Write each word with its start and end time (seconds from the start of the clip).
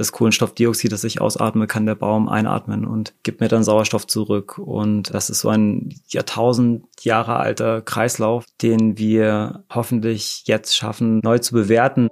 das 0.00 0.12
Kohlenstoffdioxid, 0.12 0.90
das 0.90 1.04
ich 1.04 1.20
ausatme, 1.20 1.66
kann 1.66 1.84
der 1.84 1.94
Baum 1.94 2.30
einatmen 2.30 2.86
und 2.86 3.12
gibt 3.22 3.42
mir 3.42 3.48
dann 3.48 3.62
Sauerstoff 3.62 4.06
zurück. 4.06 4.56
Und 4.56 5.12
das 5.12 5.28
ist 5.28 5.40
so 5.40 5.50
ein 5.50 5.94
Jahrtausend 6.08 6.86
Jahre 7.02 7.36
alter 7.36 7.82
Kreislauf, 7.82 8.46
den 8.62 8.96
wir 8.96 9.62
hoffentlich 9.68 10.44
jetzt 10.46 10.74
schaffen, 10.74 11.20
neu 11.22 11.38
zu 11.38 11.52
bewerten. 11.52 12.08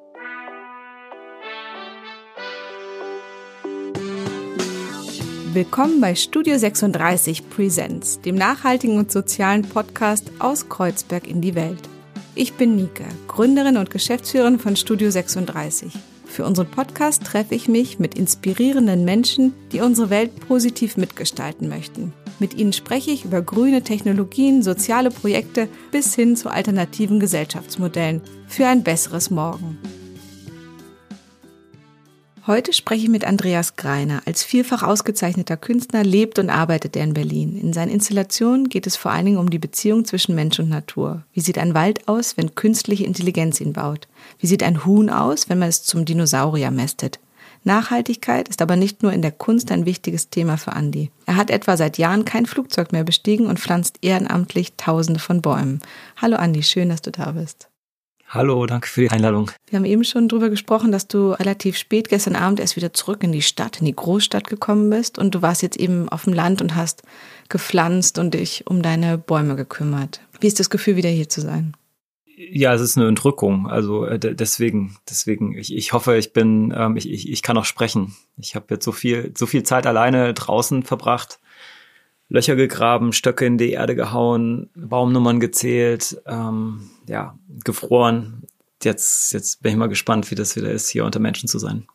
Willkommen 5.55 6.03
bei 6.03 6.15
Studio 6.15 6.59
36 6.59 7.49
Presents, 7.49 8.21
dem 8.21 8.35
nachhaltigen 8.35 8.99
und 8.99 9.11
sozialen 9.11 9.63
Podcast 9.63 10.31
aus 10.41 10.69
Kreuzberg 10.69 11.27
in 11.27 11.41
die 11.41 11.55
Welt. 11.55 11.89
Ich 12.35 12.53
bin 12.53 12.77
Nike, 12.77 13.07
Gründerin 13.29 13.79
und 13.79 13.91
Geschäftsführerin 13.91 14.59
von 14.59 14.77
Studio 14.77 15.11
36. 15.11 15.95
Für 16.39 16.45
unseren 16.45 16.71
Podcast 16.71 17.25
treffe 17.25 17.57
ich 17.57 17.67
mich 17.67 17.99
mit 17.99 18.15
inspirierenden 18.15 19.05
Menschen, 19.05 19.55
die 19.73 19.81
unsere 19.81 20.09
Welt 20.09 20.39
positiv 20.47 20.97
mitgestalten 20.97 21.69
möchten. 21.69 22.13
Mit 22.39 22.55
ihnen 22.55 22.73
spreche 22.73 23.11
ich 23.11 23.25
über 23.25 23.43
grüne 23.43 23.83
Technologien, 23.83 24.63
soziale 24.63 25.11
Projekte 25.11 25.69
bis 25.91 26.15
hin 26.15 26.37
zu 26.37 26.49
alternativen 26.49 27.19
Gesellschaftsmodellen 27.19 28.23
für 28.47 28.69
ein 28.69 28.85
besseres 28.85 29.31
Morgen. 29.31 29.79
Heute 32.49 32.73
spreche 32.73 33.03
ich 33.03 33.11
mit 33.11 33.27
Andreas 33.27 33.77
Greiner. 33.77 34.23
Als 34.25 34.43
vielfach 34.43 34.83
ausgezeichneter 34.83 35.59
Künstler 35.59 36.03
lebt 36.03 36.39
und 36.39 36.49
arbeitet 36.49 36.97
er 36.97 37.05
in 37.05 37.13
Berlin. 37.13 37.61
In 37.61 37.75
seinen 37.75 37.91
Installationen 37.91 38.71
geht 38.71 38.87
es 38.87 38.97
vor 38.97 39.11
allen 39.11 39.27
Dingen 39.27 39.37
um 39.37 39.51
die 39.51 39.59
Beziehung 39.59 40.07
zwischen 40.07 40.35
Mensch 40.35 40.59
und 40.59 40.71
Natur. 40.71 41.25
Wie 41.35 41.43
sieht 41.43 41.59
ein 41.59 41.75
Wald 41.75 42.09
aus, 42.09 42.39
wenn 42.39 42.55
künstliche 42.55 43.05
Intelligenz 43.05 43.61
ihn 43.61 43.75
baut? 43.75 44.09
Wie 44.39 44.47
sieht 44.47 44.63
ein 44.63 44.87
Huhn 44.87 45.11
aus, 45.11 45.51
wenn 45.51 45.59
man 45.59 45.69
es 45.69 45.83
zum 45.83 46.07
Dinosaurier 46.07 46.71
mästet? 46.71 47.21
Nachhaltigkeit 47.65 48.49
ist 48.49 48.63
aber 48.63 48.77
nicht 48.77 49.03
nur 49.03 49.13
in 49.13 49.21
der 49.21 49.33
Kunst 49.33 49.71
ein 49.71 49.85
wichtiges 49.85 50.31
Thema 50.31 50.57
für 50.57 50.71
Andy. 50.71 51.11
Er 51.27 51.37
hat 51.37 51.51
etwa 51.51 51.77
seit 51.77 51.99
Jahren 51.99 52.25
kein 52.25 52.47
Flugzeug 52.47 52.93
mehr 52.93 53.05
bestiegen 53.05 53.47
und 53.47 53.61
pflanzt 53.61 53.99
ehrenamtlich 54.01 54.73
Tausende 54.79 55.21
von 55.21 55.43
Bäumen. 55.43 55.83
Hallo 56.17 56.39
Andy, 56.39 56.63
schön, 56.63 56.89
dass 56.89 57.03
du 57.03 57.11
da 57.11 57.33
bist. 57.33 57.69
Hallo, 58.31 58.67
danke 58.67 58.89
für 58.89 59.01
die 59.01 59.11
Einladung. 59.11 59.51
Wir 59.69 59.79
haben 59.79 59.87
eben 59.87 60.05
schon 60.05 60.29
darüber 60.29 60.51
gesprochen, 60.51 60.93
dass 60.93 61.09
du 61.09 61.31
relativ 61.31 61.79
spät 61.79 62.11
gestern 62.11 62.37
Abend 62.37 62.61
erst 62.61 62.77
wieder 62.77 62.93
zurück 62.93 63.23
in 63.25 63.33
die 63.33 63.41
Stadt, 63.41 63.81
in 63.81 63.87
die 63.87 63.97
Großstadt 63.97 64.49
gekommen 64.49 64.91
bist 64.91 65.19
und 65.19 65.35
du 65.35 65.41
warst 65.41 65.63
jetzt 65.63 65.79
eben 65.79 66.11
auf 66.11 66.25
dem 66.25 66.35
Land 66.35 66.61
und 66.61 66.77
hast 66.77 67.03
gepflanzt 67.49 68.19
und 68.19 68.35
dich 68.35 68.65
um 68.67 68.83
deine 68.83 69.17
Bäume 69.17 69.57
gekümmert. 69.57 70.21
Wie 70.41 70.47
ist 70.47 70.61
das 70.61 70.69
Gefühl, 70.69 70.97
wieder 70.97 71.09
hier 71.09 71.31
zu 71.31 71.41
sein? 71.41 71.75
Ja, 72.37 72.75
es 72.75 72.83
ist 72.83 72.99
eine 72.99 73.09
Entrückung. 73.09 73.67
Also 73.67 74.05
äh, 74.05 74.19
deswegen, 74.19 74.99
deswegen. 75.09 75.57
Ich, 75.57 75.75
ich 75.75 75.95
hoffe, 75.95 76.19
ich 76.19 76.35
bin, 76.35 76.73
ähm, 76.77 76.99
ich, 76.99 77.11
ich, 77.11 77.31
ich 77.31 77.43
kann 77.43 77.57
auch 77.57 77.65
sprechen. 77.65 78.15
Ich 78.37 78.55
habe 78.55 78.67
jetzt 78.75 78.85
so 78.85 78.93
viel, 78.93 79.33
so 79.37 79.47
viel 79.47 79.63
Zeit 79.63 79.87
alleine 79.87 80.35
draußen 80.35 80.83
verbracht 80.83 81.41
Löcher 82.29 82.57
gegraben, 82.57 83.13
Stöcke 83.13 83.47
in 83.47 83.57
die 83.57 83.73
Erde 83.73 83.95
gehauen, 83.95 84.69
Baumnummern 84.75 85.41
gezählt, 85.41 86.21
ähm, 86.27 86.91
ja, 87.07 87.39
gefroren. 87.65 88.43
Jetzt, 88.83 89.33
jetzt 89.33 89.63
bin 89.63 89.73
ich 89.73 89.79
mal 89.79 89.89
gespannt, 89.89 90.31
wie 90.31 90.35
das 90.35 90.55
wieder 90.55 90.71
ist, 90.71 90.89
hier 90.89 91.05
unter 91.05 91.21
Menschen 91.21 91.49
zu 91.49 91.59
sein. 91.59 91.87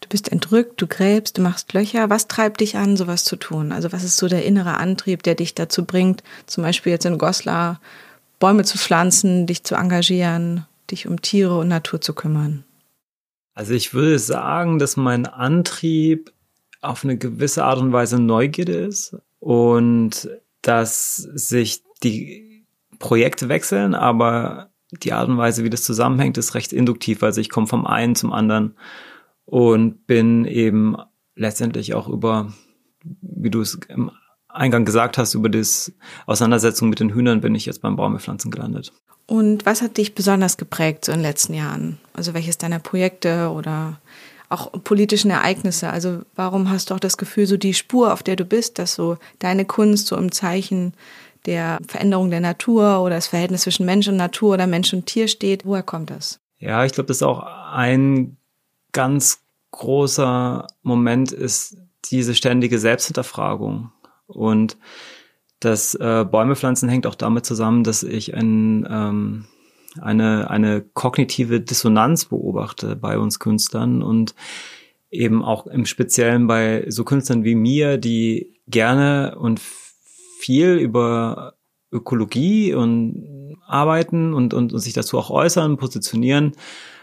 Du 0.00 0.08
bist 0.08 0.30
entrückt, 0.30 0.80
du 0.80 0.86
gräbst, 0.86 1.38
du 1.38 1.42
machst 1.42 1.72
Löcher. 1.72 2.10
Was 2.10 2.28
treibt 2.28 2.60
dich 2.60 2.76
an, 2.76 2.98
sowas 2.98 3.24
zu 3.24 3.36
tun? 3.36 3.72
Also 3.72 3.92
was 3.92 4.04
ist 4.04 4.18
so 4.18 4.28
der 4.28 4.44
innere 4.44 4.76
Antrieb, 4.76 5.22
der 5.22 5.34
dich 5.34 5.54
dazu 5.54 5.84
bringt, 5.84 6.22
zum 6.44 6.62
Beispiel 6.62 6.92
jetzt 6.92 7.06
in 7.06 7.18
Goslar 7.18 7.80
Bäume 8.38 8.64
zu 8.64 8.76
pflanzen, 8.76 9.46
dich 9.46 9.64
zu 9.64 9.74
engagieren, 9.74 10.66
dich 10.90 11.06
um 11.06 11.22
Tiere 11.22 11.58
und 11.58 11.68
Natur 11.68 12.02
zu 12.02 12.12
kümmern? 12.12 12.64
Also 13.54 13.72
ich 13.72 13.94
würde 13.94 14.18
sagen, 14.18 14.78
dass 14.78 14.98
mein 14.98 15.24
Antrieb 15.24 16.30
auf 16.82 17.04
eine 17.04 17.16
gewisse 17.16 17.64
Art 17.64 17.78
und 17.78 17.92
Weise 17.92 18.20
Neugierde 18.20 18.74
ist 18.74 19.16
und 19.46 20.28
dass 20.60 21.14
sich 21.18 21.84
die 22.02 22.66
Projekte 22.98 23.48
wechseln, 23.48 23.94
aber 23.94 24.70
die 24.90 25.12
Art 25.12 25.28
und 25.28 25.38
Weise, 25.38 25.62
wie 25.62 25.70
das 25.70 25.84
zusammenhängt, 25.84 26.36
ist 26.36 26.56
recht 26.56 26.72
induktiv. 26.72 27.22
Also 27.22 27.40
ich 27.40 27.48
komme 27.48 27.68
vom 27.68 27.86
einen 27.86 28.16
zum 28.16 28.32
anderen 28.32 28.74
und 29.44 30.04
bin 30.08 30.46
eben 30.46 30.96
letztendlich 31.36 31.94
auch 31.94 32.08
über, 32.08 32.52
wie 33.04 33.50
du 33.50 33.60
es 33.60 33.78
im 33.86 34.10
Eingang 34.48 34.84
gesagt 34.84 35.16
hast, 35.16 35.34
über 35.34 35.48
das 35.48 35.92
Auseinandersetzung 36.26 36.88
mit 36.88 36.98
den 36.98 37.14
Hühnern 37.14 37.40
bin 37.40 37.54
ich 37.54 37.66
jetzt 37.66 37.82
beim 37.82 37.94
Baumpflanzen 37.94 38.50
gelandet. 38.50 38.92
Und 39.26 39.64
was 39.64 39.80
hat 39.80 39.96
dich 39.96 40.16
besonders 40.16 40.56
geprägt 40.56 41.04
so 41.04 41.12
in 41.12 41.18
den 41.18 41.22
letzten 41.22 41.54
Jahren? 41.54 41.98
Also 42.14 42.34
welches 42.34 42.58
deiner 42.58 42.80
Projekte 42.80 43.50
oder 43.50 44.00
auch 44.48 44.70
politischen 44.84 45.30
Ereignisse. 45.30 45.90
Also 45.90 46.20
warum 46.34 46.70
hast 46.70 46.90
du 46.90 46.94
auch 46.94 47.00
das 47.00 47.16
Gefühl, 47.16 47.46
so 47.46 47.56
die 47.56 47.74
Spur, 47.74 48.12
auf 48.12 48.22
der 48.22 48.36
du 48.36 48.44
bist, 48.44 48.78
dass 48.78 48.94
so 48.94 49.16
deine 49.38 49.64
Kunst 49.64 50.06
so 50.06 50.16
im 50.16 50.32
Zeichen 50.32 50.94
der 51.46 51.78
Veränderung 51.86 52.30
der 52.30 52.40
Natur 52.40 53.00
oder 53.00 53.16
das 53.16 53.28
Verhältnis 53.28 53.62
zwischen 53.62 53.86
Mensch 53.86 54.08
und 54.08 54.16
Natur 54.16 54.54
oder 54.54 54.66
Mensch 54.66 54.92
und 54.92 55.06
Tier 55.06 55.28
steht? 55.28 55.64
Woher 55.64 55.82
kommt 55.82 56.10
das? 56.10 56.40
Ja, 56.58 56.84
ich 56.84 56.92
glaube, 56.92 57.08
das 57.08 57.18
ist 57.18 57.22
auch 57.22 57.44
ein 57.72 58.36
ganz 58.92 59.40
großer 59.70 60.66
Moment 60.82 61.32
ist 61.32 61.76
diese 62.10 62.34
ständige 62.34 62.78
Selbsthinterfragung. 62.78 63.92
Und 64.26 64.76
das 65.60 65.94
äh, 65.94 66.24
Bäume 66.28 66.56
pflanzen 66.56 66.88
hängt 66.88 67.06
auch 67.06 67.14
damit 67.14 67.44
zusammen, 67.46 67.84
dass 67.84 68.02
ich 68.02 68.34
ein 68.34 68.86
ähm, 68.90 69.46
eine, 70.00 70.50
eine 70.50 70.82
kognitive 70.82 71.60
Dissonanz 71.60 72.26
beobachte 72.26 72.96
bei 72.96 73.18
uns 73.18 73.38
Künstlern 73.38 74.02
und 74.02 74.34
eben 75.10 75.44
auch 75.44 75.66
im 75.66 75.86
Speziellen 75.86 76.46
bei 76.46 76.84
so 76.88 77.04
Künstlern 77.04 77.44
wie 77.44 77.54
mir, 77.54 77.98
die 77.98 78.60
gerne 78.66 79.36
und 79.38 79.60
viel 80.40 80.74
über 80.74 81.54
Ökologie 81.92 82.74
und 82.74 83.56
arbeiten 83.66 84.34
und, 84.34 84.54
und, 84.54 84.72
und 84.72 84.78
sich 84.78 84.92
dazu 84.92 85.18
auch 85.18 85.30
äußern, 85.30 85.76
positionieren, 85.76 86.52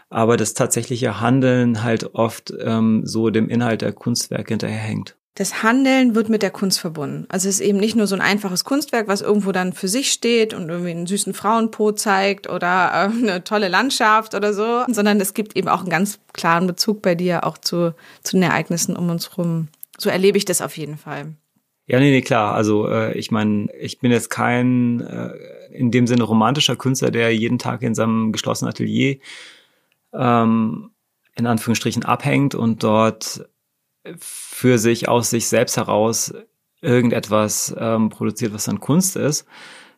aber 0.10 0.38
das 0.38 0.54
tatsächliche 0.54 1.20
Handeln 1.20 1.84
halt 1.84 2.14
oft 2.14 2.54
ähm, 2.60 3.02
so 3.06 3.30
dem 3.30 3.50
Inhalt 3.50 3.82
der 3.82 3.94
Kunstwerke 3.94 4.54
hinterherhängt 4.54 5.18
das 5.36 5.64
Handeln 5.64 6.14
wird 6.14 6.30
mit 6.30 6.44
der 6.44 6.52
Kunst 6.52 6.80
verbunden. 6.80 7.26
Also 7.30 7.50
es 7.50 7.56
ist 7.56 7.68
eben 7.68 7.80
nicht 7.80 7.96
nur 7.96 8.06
so 8.06 8.14
ein 8.14 8.22
einfaches 8.22 8.64
Kunstwerk, 8.64 9.08
was 9.08 9.22
irgendwo 9.22 9.52
dann 9.52 9.74
für 9.74 9.88
sich 9.88 10.12
steht 10.12 10.54
und 10.54 10.70
irgendwie 10.70 10.92
einen 10.92 11.08
süßen 11.08 11.34
Frauenpo 11.34 11.92
zeigt 11.92 12.48
oder 12.48 12.92
äh, 12.94 13.18
eine 13.18 13.44
tolle 13.44 13.68
Landschaft 13.68 14.36
oder 14.36 14.54
so, 14.54 14.84
sondern 14.90 15.20
es 15.20 15.34
gibt 15.34 15.56
eben 15.56 15.70
auch 15.70 15.82
einen 15.82 15.90
ganz 15.90 16.20
klaren 16.34 16.68
Bezug 16.68 17.02
bei 17.02 17.16
dir 17.16 17.46
auch 17.46 17.58
zu, 17.58 17.96
zu 18.22 18.36
den 18.36 18.44
Ereignissen 18.44 18.96
um 18.96 19.10
uns 19.10 19.38
rum. 19.38 19.70
So 19.98 20.10
erlebe 20.10 20.38
ich 20.38 20.46
das 20.46 20.62
auf 20.62 20.78
jeden 20.78 20.98
Fall. 20.98 21.34
Ja, 21.88 22.00
nee, 22.00 22.12
nee, 22.12 22.22
klar. 22.22 22.54
Also 22.54 22.88
äh, 22.88 23.18
ich 23.18 23.32
meine, 23.32 23.68
ich 23.78 24.00
bin 24.00 24.12
jetzt 24.12 24.30
kein 24.30 25.02
äh, 25.02 25.32
in 25.72 25.90
dem 25.90 26.06
Sinne 26.06 26.24
romantischer 26.24 26.76
Künstler, 26.76 27.10
der 27.10 27.36
jeden 27.36 27.58
Tag 27.58 27.82
in 27.82 27.96
seinem 27.96 28.32
geschlossenen 28.32 28.70
Atelier 28.70 29.18
ähm, 30.14 30.92
in 31.36 31.48
Anführungsstrichen 31.48 32.06
abhängt 32.06 32.54
und 32.54 32.84
dort 32.84 33.50
für 34.18 34.78
sich 34.78 35.08
aus 35.08 35.30
sich 35.30 35.48
selbst 35.48 35.78
heraus 35.78 36.34
irgendetwas 36.82 37.74
ähm, 37.78 38.10
produziert, 38.10 38.54
was 38.54 38.66
dann 38.66 38.80
Kunst 38.80 39.16
ist, 39.16 39.46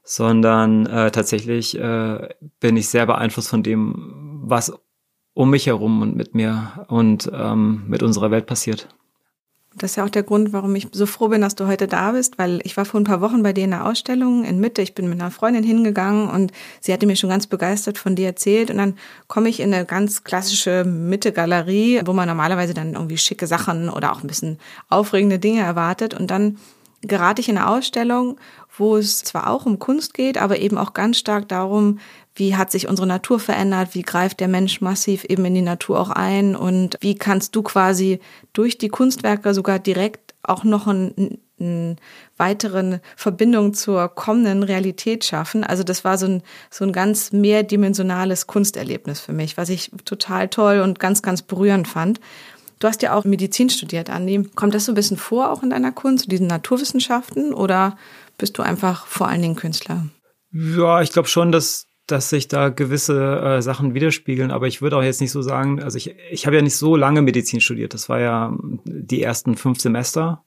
sondern 0.03 0.85
äh, 0.85 1.11
tatsächlich 1.11 1.77
äh, 1.77 2.29
bin 2.59 2.77
ich 2.77 2.89
sehr 2.89 3.05
beeinflusst 3.07 3.49
von 3.49 3.63
dem, 3.63 4.41
was 4.43 4.73
um 5.33 5.49
mich 5.49 5.67
herum 5.67 6.01
und 6.01 6.15
mit 6.15 6.35
mir 6.35 6.85
und 6.87 7.29
ähm, 7.33 7.83
mit 7.87 8.03
unserer 8.03 8.31
Welt 8.31 8.45
passiert. 8.45 8.87
Das 9.77 9.91
ist 9.91 9.95
ja 9.97 10.05
auch 10.05 10.09
der 10.09 10.23
Grund, 10.23 10.53
warum 10.53 10.73
ich 10.75 10.87
so 10.93 11.05
froh 11.05 11.27
bin, 11.27 11.41
dass 11.41 11.55
du 11.55 11.67
heute 11.67 11.87
da 11.87 12.13
bist, 12.13 12.37
weil 12.37 12.61
ich 12.63 12.77
war 12.77 12.85
vor 12.85 12.99
ein 12.99 13.03
paar 13.03 13.19
Wochen 13.19 13.43
bei 13.43 13.51
dir 13.51 13.65
in 13.65 13.71
der 13.71 13.85
Ausstellung 13.85 14.45
in 14.45 14.61
Mitte. 14.61 14.81
Ich 14.81 14.95
bin 14.95 15.09
mit 15.09 15.19
einer 15.19 15.31
Freundin 15.31 15.63
hingegangen 15.63 16.29
und 16.29 16.53
sie 16.79 16.93
hatte 16.93 17.05
mir 17.05 17.17
schon 17.17 17.29
ganz 17.29 17.45
begeistert 17.45 17.97
von 17.97 18.15
dir 18.15 18.27
erzählt. 18.27 18.71
Und 18.71 18.77
dann 18.77 18.97
komme 19.27 19.49
ich 19.49 19.59
in 19.59 19.73
eine 19.73 19.85
ganz 19.85 20.23
klassische 20.23 20.85
Mitte-Galerie, 20.85 22.01
wo 22.05 22.13
man 22.13 22.29
normalerweise 22.29 22.73
dann 22.73 22.93
irgendwie 22.93 23.17
schicke 23.17 23.47
Sachen 23.47 23.89
oder 23.89 24.13
auch 24.13 24.23
ein 24.23 24.27
bisschen 24.27 24.59
aufregende 24.89 25.39
Dinge 25.39 25.61
erwartet. 25.61 26.13
Und 26.13 26.31
dann 26.31 26.57
gerate 27.01 27.41
ich 27.41 27.49
in 27.49 27.57
eine 27.57 27.67
Ausstellung, 27.67 28.37
wo 28.77 28.95
es 28.95 29.23
zwar 29.23 29.49
auch 29.49 29.65
um 29.65 29.77
Kunst 29.77 30.13
geht, 30.13 30.37
aber 30.37 30.59
eben 30.59 30.77
auch 30.77 30.93
ganz 30.93 31.17
stark 31.17 31.49
darum, 31.49 31.99
wie 32.35 32.55
hat 32.55 32.71
sich 32.71 32.87
unsere 32.87 33.07
Natur 33.07 33.39
verändert, 33.39 33.89
wie 33.93 34.01
greift 34.01 34.39
der 34.39 34.47
Mensch 34.47 34.81
massiv 34.81 35.23
eben 35.23 35.45
in 35.45 35.55
die 35.55 35.61
Natur 35.61 35.99
auch 35.99 36.09
ein 36.09 36.55
und 36.55 36.97
wie 36.99 37.15
kannst 37.15 37.55
du 37.55 37.63
quasi 37.63 38.19
durch 38.53 38.77
die 38.77 38.89
Kunstwerke 38.89 39.53
sogar 39.53 39.79
direkt 39.79 40.35
auch 40.43 40.63
noch 40.63 40.87
eine 40.87 41.39
ein 41.59 41.97
weiteren 42.37 42.99
Verbindung 43.15 43.73
zur 43.73 44.09
kommenden 44.09 44.63
Realität 44.63 45.23
schaffen. 45.23 45.63
Also 45.63 45.83
das 45.83 46.03
war 46.03 46.17
so 46.17 46.25
ein, 46.25 46.43
so 46.69 46.83
ein 46.83 46.91
ganz 46.91 47.31
mehrdimensionales 47.31 48.47
Kunsterlebnis 48.47 49.21
für 49.21 49.33
mich, 49.33 49.57
was 49.57 49.69
ich 49.69 49.91
total 50.03 50.49
toll 50.49 50.81
und 50.81 50.99
ganz, 50.99 51.21
ganz 51.21 51.41
berührend 51.41 51.87
fand. 51.87 52.19
Du 52.79 52.87
hast 52.87 53.01
ja 53.01 53.13
auch 53.13 53.23
Medizin 53.23 53.69
studiert, 53.69 54.09
Andi. 54.09 54.49
Kommt 54.55 54.75
das 54.75 54.85
so 54.85 54.91
ein 54.91 54.95
bisschen 54.95 55.17
vor 55.17 55.49
auch 55.49 55.63
in 55.63 55.69
deiner 55.69 55.93
Kunst, 55.93 56.29
diesen 56.29 56.47
Naturwissenschaften, 56.47 57.53
oder 57.53 57.97
bist 58.37 58.57
du 58.57 58.61
einfach 58.61 59.07
vor 59.07 59.29
allen 59.29 59.41
Dingen 59.41 59.55
Künstler? 59.55 60.05
Ja, 60.51 61.01
ich 61.01 61.11
glaube 61.11 61.29
schon, 61.29 61.53
dass 61.53 61.85
dass 62.07 62.29
sich 62.29 62.47
da 62.47 62.69
gewisse 62.69 63.39
äh, 63.41 63.61
Sachen 63.61 63.93
widerspiegeln, 63.93 64.51
aber 64.51 64.67
ich 64.67 64.81
würde 64.81 64.97
auch 64.97 65.03
jetzt 65.03 65.21
nicht 65.21 65.31
so 65.31 65.41
sagen, 65.41 65.81
also 65.81 65.97
ich, 65.97 66.15
ich 66.31 66.45
habe 66.45 66.55
ja 66.55 66.61
nicht 66.61 66.75
so 66.75 66.95
lange 66.95 67.21
Medizin 67.21 67.61
studiert, 67.61 67.93
das 67.93 68.09
war 68.09 68.19
ja 68.19 68.55
die 68.85 69.23
ersten 69.23 69.57
fünf 69.57 69.79
Semester 69.79 70.43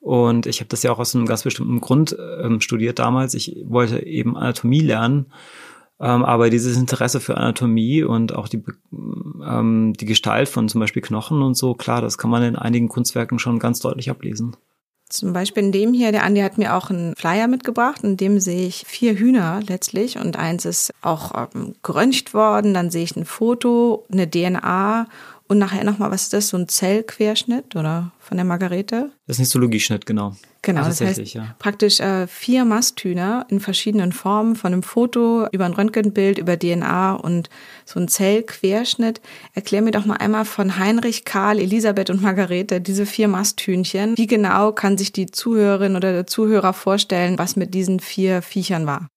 und 0.00 0.46
ich 0.46 0.60
habe 0.60 0.68
das 0.68 0.82
ja 0.82 0.92
auch 0.92 0.98
aus 0.98 1.14
einem 1.14 1.26
ganz 1.26 1.44
bestimmten 1.44 1.80
Grund 1.80 2.16
ähm, 2.42 2.60
studiert 2.60 2.98
damals. 2.98 3.34
Ich 3.34 3.56
wollte 3.64 4.04
eben 4.04 4.36
Anatomie 4.36 4.80
lernen, 4.80 5.26
ähm, 6.00 6.24
aber 6.24 6.50
dieses 6.50 6.76
Interesse 6.76 7.20
für 7.20 7.36
Anatomie 7.36 8.02
und 8.02 8.34
auch 8.34 8.48
die, 8.48 8.64
ähm, 8.92 9.92
die 9.92 10.04
Gestalt 10.04 10.48
von 10.48 10.68
zum 10.68 10.80
Beispiel 10.80 11.02
Knochen 11.02 11.40
und 11.42 11.56
so, 11.56 11.74
klar, 11.74 12.00
das 12.00 12.18
kann 12.18 12.30
man 12.30 12.42
in 12.42 12.56
einigen 12.56 12.88
Kunstwerken 12.88 13.38
schon 13.38 13.60
ganz 13.60 13.78
deutlich 13.78 14.10
ablesen. 14.10 14.56
Zum 15.12 15.34
Beispiel 15.34 15.64
in 15.64 15.72
dem 15.72 15.92
hier, 15.92 16.10
der 16.10 16.24
Andi 16.24 16.40
hat 16.40 16.56
mir 16.56 16.74
auch 16.74 16.88
einen 16.88 17.14
Flyer 17.16 17.46
mitgebracht, 17.46 18.02
in 18.02 18.16
dem 18.16 18.40
sehe 18.40 18.66
ich 18.66 18.86
vier 18.86 19.14
Hühner 19.14 19.60
letztlich 19.68 20.18
und 20.18 20.38
eins 20.38 20.64
ist 20.64 20.94
auch 21.02 21.48
ähm, 21.54 21.74
geröntgt 21.82 22.32
worden, 22.32 22.72
dann 22.72 22.90
sehe 22.90 23.04
ich 23.04 23.14
ein 23.14 23.26
Foto, 23.26 24.06
eine 24.10 24.30
DNA 24.30 25.06
und 25.52 25.58
nachher 25.58 25.84
nochmal, 25.84 26.10
was 26.10 26.24
ist 26.24 26.32
das, 26.32 26.48
so 26.48 26.56
ein 26.56 26.66
Zellquerschnitt 26.66 27.76
oder 27.76 28.10
von 28.18 28.38
der 28.38 28.44
Margarete? 28.44 29.12
Das 29.26 29.36
ist 29.36 29.40
ein 29.40 29.42
Histologieschnitt, 29.42 30.06
genau. 30.06 30.34
Genau, 30.62 30.84
das 30.84 31.00
heißt 31.00 31.18
ja. 31.34 31.54
praktisch 31.58 32.00
äh, 32.00 32.26
vier 32.26 32.64
Masthühner 32.64 33.46
in 33.50 33.60
verschiedenen 33.60 34.12
Formen, 34.12 34.56
von 34.56 34.72
einem 34.72 34.82
Foto 34.82 35.46
über 35.52 35.66
ein 35.66 35.74
Röntgenbild, 35.74 36.38
über 36.38 36.58
DNA 36.58 37.14
und 37.14 37.50
so 37.84 38.00
ein 38.00 38.08
Zellquerschnitt. 38.08 39.20
Erklär 39.54 39.82
mir 39.82 39.90
doch 39.90 40.06
mal 40.06 40.16
einmal 40.16 40.44
von 40.44 40.78
Heinrich, 40.78 41.24
Karl, 41.24 41.58
Elisabeth 41.58 42.10
und 42.10 42.22
Margarete, 42.22 42.80
diese 42.80 43.06
vier 43.06 43.28
Masthühnchen. 43.28 44.16
Wie 44.16 44.26
genau 44.26 44.72
kann 44.72 44.96
sich 44.96 45.12
die 45.12 45.26
Zuhörerin 45.26 45.96
oder 45.96 46.12
der 46.12 46.26
Zuhörer 46.26 46.72
vorstellen, 46.72 47.38
was 47.38 47.56
mit 47.56 47.74
diesen 47.74 48.00
vier 48.00 48.40
Viechern 48.40 48.86
war? 48.86 49.08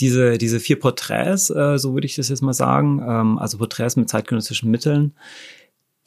Diese, 0.00 0.38
diese 0.38 0.58
vier 0.58 0.78
Porträts, 0.78 1.50
äh, 1.50 1.78
so 1.78 1.94
würde 1.94 2.06
ich 2.06 2.16
das 2.16 2.28
jetzt 2.28 2.42
mal 2.42 2.54
sagen, 2.54 3.02
ähm, 3.06 3.38
also 3.38 3.58
Porträts 3.58 3.96
mit 3.96 4.08
zeitgenössischen 4.08 4.70
Mitteln, 4.70 5.14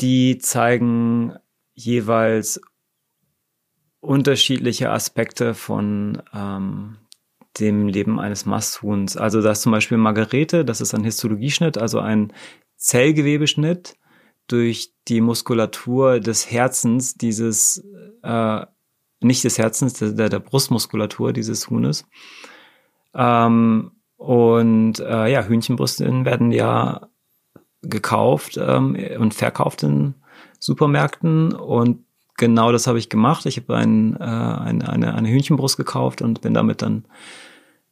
die 0.02 0.38
zeigen 0.40 1.34
jeweils 1.74 2.60
unterschiedliche 4.00 4.92
Aspekte 4.92 5.54
von 5.54 6.22
ähm, 6.34 6.98
dem 7.60 7.88
Leben 7.88 8.20
eines 8.20 8.46
Masthuhns. 8.46 9.18
Also 9.18 9.42
das 9.42 9.62
zum 9.62 9.72
Beispiel 9.72 9.98
Margarete, 9.98 10.66
das 10.66 10.82
ist 10.82 10.94
ein 10.94 11.04
Histologieschnitt, 11.04 11.78
also 11.78 12.00
ein 12.00 12.34
Zellgewebeschnitt 12.78 13.96
durch 14.48 14.94
die 15.08 15.22
Muskulatur 15.22 16.20
des 16.20 16.52
Herzens 16.52 17.16
dieses, 17.16 17.84
äh, 18.22 18.66
nicht 19.22 19.44
des 19.44 19.58
Herzens, 19.58 19.94
der, 19.94 20.30
der 20.30 20.40
Brustmuskulatur 20.40 21.34
dieses 21.34 21.70
Huhnes. 21.70 22.06
Ähm, 23.16 23.92
und 24.18 25.00
äh, 25.00 25.32
ja, 25.32 25.44
Hühnchenbrüste 25.44 26.06
werden 26.26 26.52
ja 26.52 27.08
gekauft 27.82 28.58
ähm, 28.62 28.98
und 29.20 29.34
verkauft 29.34 29.84
in 29.84 30.16
Supermärkten 30.60 31.54
und 31.54 32.06
genau 32.38 32.72
das 32.72 32.88
habe 32.88 33.00
ich 33.00 33.10
gemacht. 33.10 33.46
Ich 33.46 33.58
habe 33.58 33.76
ein, 33.76 34.16
äh, 34.20 34.24
eine, 34.24 34.90
eine, 34.90 35.14
eine 35.14 35.30
Hühnchenbrust 35.30 35.78
gekauft 35.78 36.22
und 36.22 36.42
bin 36.42 36.54
damit 36.54 36.82
dann 36.82 37.06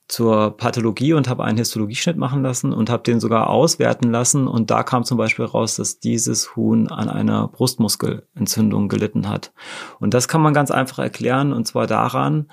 zur 0.07 0.57
Pathologie 0.57 1.13
und 1.13 1.29
habe 1.29 1.43
einen 1.43 1.57
Histologieschnitt 1.57 2.17
machen 2.17 2.43
lassen 2.43 2.73
und 2.73 2.89
habe 2.89 3.03
den 3.03 3.19
sogar 3.19 3.49
auswerten 3.49 4.11
lassen. 4.11 4.47
Und 4.47 4.69
da 4.69 4.83
kam 4.83 5.05
zum 5.05 5.17
Beispiel 5.17 5.45
raus, 5.45 5.77
dass 5.77 5.99
dieses 5.99 6.55
Huhn 6.55 6.89
an 6.89 7.09
einer 7.09 7.47
Brustmuskelentzündung 7.47 8.89
gelitten 8.89 9.29
hat. 9.29 9.53
Und 9.99 10.13
das 10.13 10.27
kann 10.27 10.41
man 10.41 10.53
ganz 10.53 10.71
einfach 10.71 10.99
erklären, 10.99 11.53
und 11.53 11.65
zwar 11.65 11.87
daran, 11.87 12.47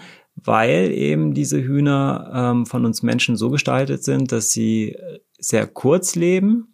weil 0.45 0.91
eben 0.93 1.35
diese 1.35 1.63
Hühner 1.63 2.31
ähm, 2.35 2.67
von 2.67 2.85
uns 2.85 3.03
Menschen 3.03 3.37
so 3.37 3.51
gestaltet 3.51 4.05
sind, 4.05 4.33
dass 4.33 4.51
sie 4.51 4.97
sehr 5.39 5.67
kurz 5.67 6.15
leben 6.15 6.71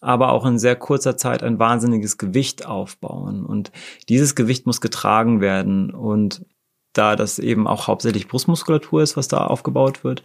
aber 0.00 0.32
auch 0.32 0.46
in 0.46 0.58
sehr 0.58 0.76
kurzer 0.76 1.16
Zeit 1.16 1.42
ein 1.42 1.58
wahnsinniges 1.58 2.18
Gewicht 2.18 2.66
aufbauen. 2.66 3.44
Und 3.44 3.72
dieses 4.08 4.34
Gewicht 4.34 4.66
muss 4.66 4.80
getragen 4.80 5.40
werden. 5.40 5.90
Und 5.90 6.44
da 6.92 7.16
das 7.16 7.38
eben 7.38 7.66
auch 7.66 7.86
hauptsächlich 7.86 8.28
Brustmuskulatur 8.28 9.02
ist, 9.02 9.16
was 9.16 9.28
da 9.28 9.46
aufgebaut 9.46 10.04
wird, 10.04 10.22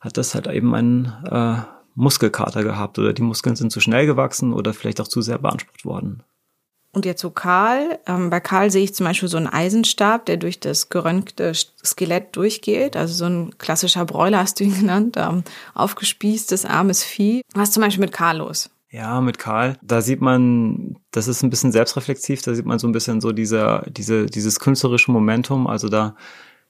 hat 0.00 0.16
das 0.16 0.34
halt 0.34 0.46
eben 0.46 0.74
einen 0.74 1.12
äh, 1.28 1.56
Muskelkater 1.94 2.62
gehabt 2.62 2.98
oder 2.98 3.12
die 3.12 3.22
Muskeln 3.22 3.56
sind 3.56 3.72
zu 3.72 3.80
schnell 3.80 4.06
gewachsen 4.06 4.52
oder 4.52 4.74
vielleicht 4.74 5.00
auch 5.00 5.08
zu 5.08 5.22
sehr 5.22 5.38
beansprucht 5.38 5.84
worden. 5.84 6.22
Und 6.96 7.04
jetzt 7.04 7.20
so 7.20 7.28
Karl. 7.28 7.98
Ähm, 8.06 8.30
bei 8.30 8.40
Karl 8.40 8.70
sehe 8.70 8.82
ich 8.82 8.94
zum 8.94 9.04
Beispiel 9.04 9.28
so 9.28 9.36
einen 9.36 9.48
Eisenstab, 9.48 10.24
der 10.24 10.38
durch 10.38 10.60
das 10.60 10.88
geröntgte 10.88 11.52
Skelett 11.54 12.34
durchgeht. 12.34 12.96
Also 12.96 13.12
so 13.12 13.26
ein 13.26 13.58
klassischer 13.58 14.06
Bräuler 14.06 14.38
hast 14.38 14.58
du 14.58 14.64
ihn 14.64 14.74
genannt. 14.80 15.18
Ähm, 15.18 15.42
aufgespießtes, 15.74 16.64
armes 16.64 17.04
Vieh. 17.04 17.42
Was 17.52 17.72
zum 17.72 17.82
Beispiel 17.82 18.00
mit 18.00 18.14
Karl 18.14 18.38
los? 18.38 18.70
Ja, 18.90 19.20
mit 19.20 19.38
Karl. 19.38 19.76
Da 19.82 20.00
sieht 20.00 20.22
man, 20.22 20.96
das 21.10 21.28
ist 21.28 21.42
ein 21.42 21.50
bisschen 21.50 21.70
selbstreflexiv, 21.70 22.40
da 22.40 22.54
sieht 22.54 22.64
man 22.64 22.78
so 22.78 22.88
ein 22.88 22.92
bisschen 22.92 23.20
so 23.20 23.32
dieser, 23.32 23.84
diese, 23.90 24.24
dieses 24.24 24.58
künstlerische 24.58 25.12
Momentum. 25.12 25.66
Also 25.66 25.90
da, 25.90 26.16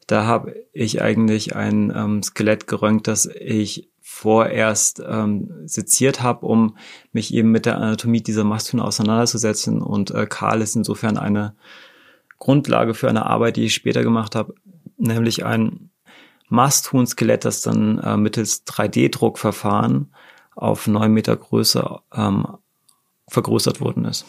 da 0.08 0.26
habe 0.26 0.56
ich 0.72 1.00
eigentlich 1.02 1.54
ein 1.54 1.92
ähm, 1.94 2.24
Skelett 2.24 2.66
gerönt, 2.66 3.06
das 3.06 3.26
ich 3.26 3.92
vorerst 4.16 5.02
ähm, 5.06 5.50
seziert 5.66 6.22
habe, 6.22 6.46
um 6.46 6.78
mich 7.12 7.34
eben 7.34 7.50
mit 7.50 7.66
der 7.66 7.76
Anatomie 7.76 8.22
dieser 8.22 8.44
Masthühner 8.44 8.86
auseinanderzusetzen. 8.86 9.82
Und 9.82 10.10
äh, 10.10 10.24
Karl 10.26 10.62
ist 10.62 10.74
insofern 10.74 11.18
eine 11.18 11.54
Grundlage 12.38 12.94
für 12.94 13.10
eine 13.10 13.26
Arbeit, 13.26 13.56
die 13.56 13.66
ich 13.66 13.74
später 13.74 14.02
gemacht 14.02 14.34
habe, 14.34 14.54
nämlich 14.96 15.44
ein 15.44 15.90
Masthuhn-Skelett, 16.48 17.44
das 17.44 17.60
dann 17.60 17.98
äh, 17.98 18.16
mittels 18.16 18.66
3D-Druckverfahren 18.66 20.06
auf 20.54 20.86
neun 20.86 21.12
Meter 21.12 21.36
Größe 21.36 21.98
ähm, 22.14 22.46
vergrößert 23.28 23.82
worden 23.82 24.06
ist. 24.06 24.24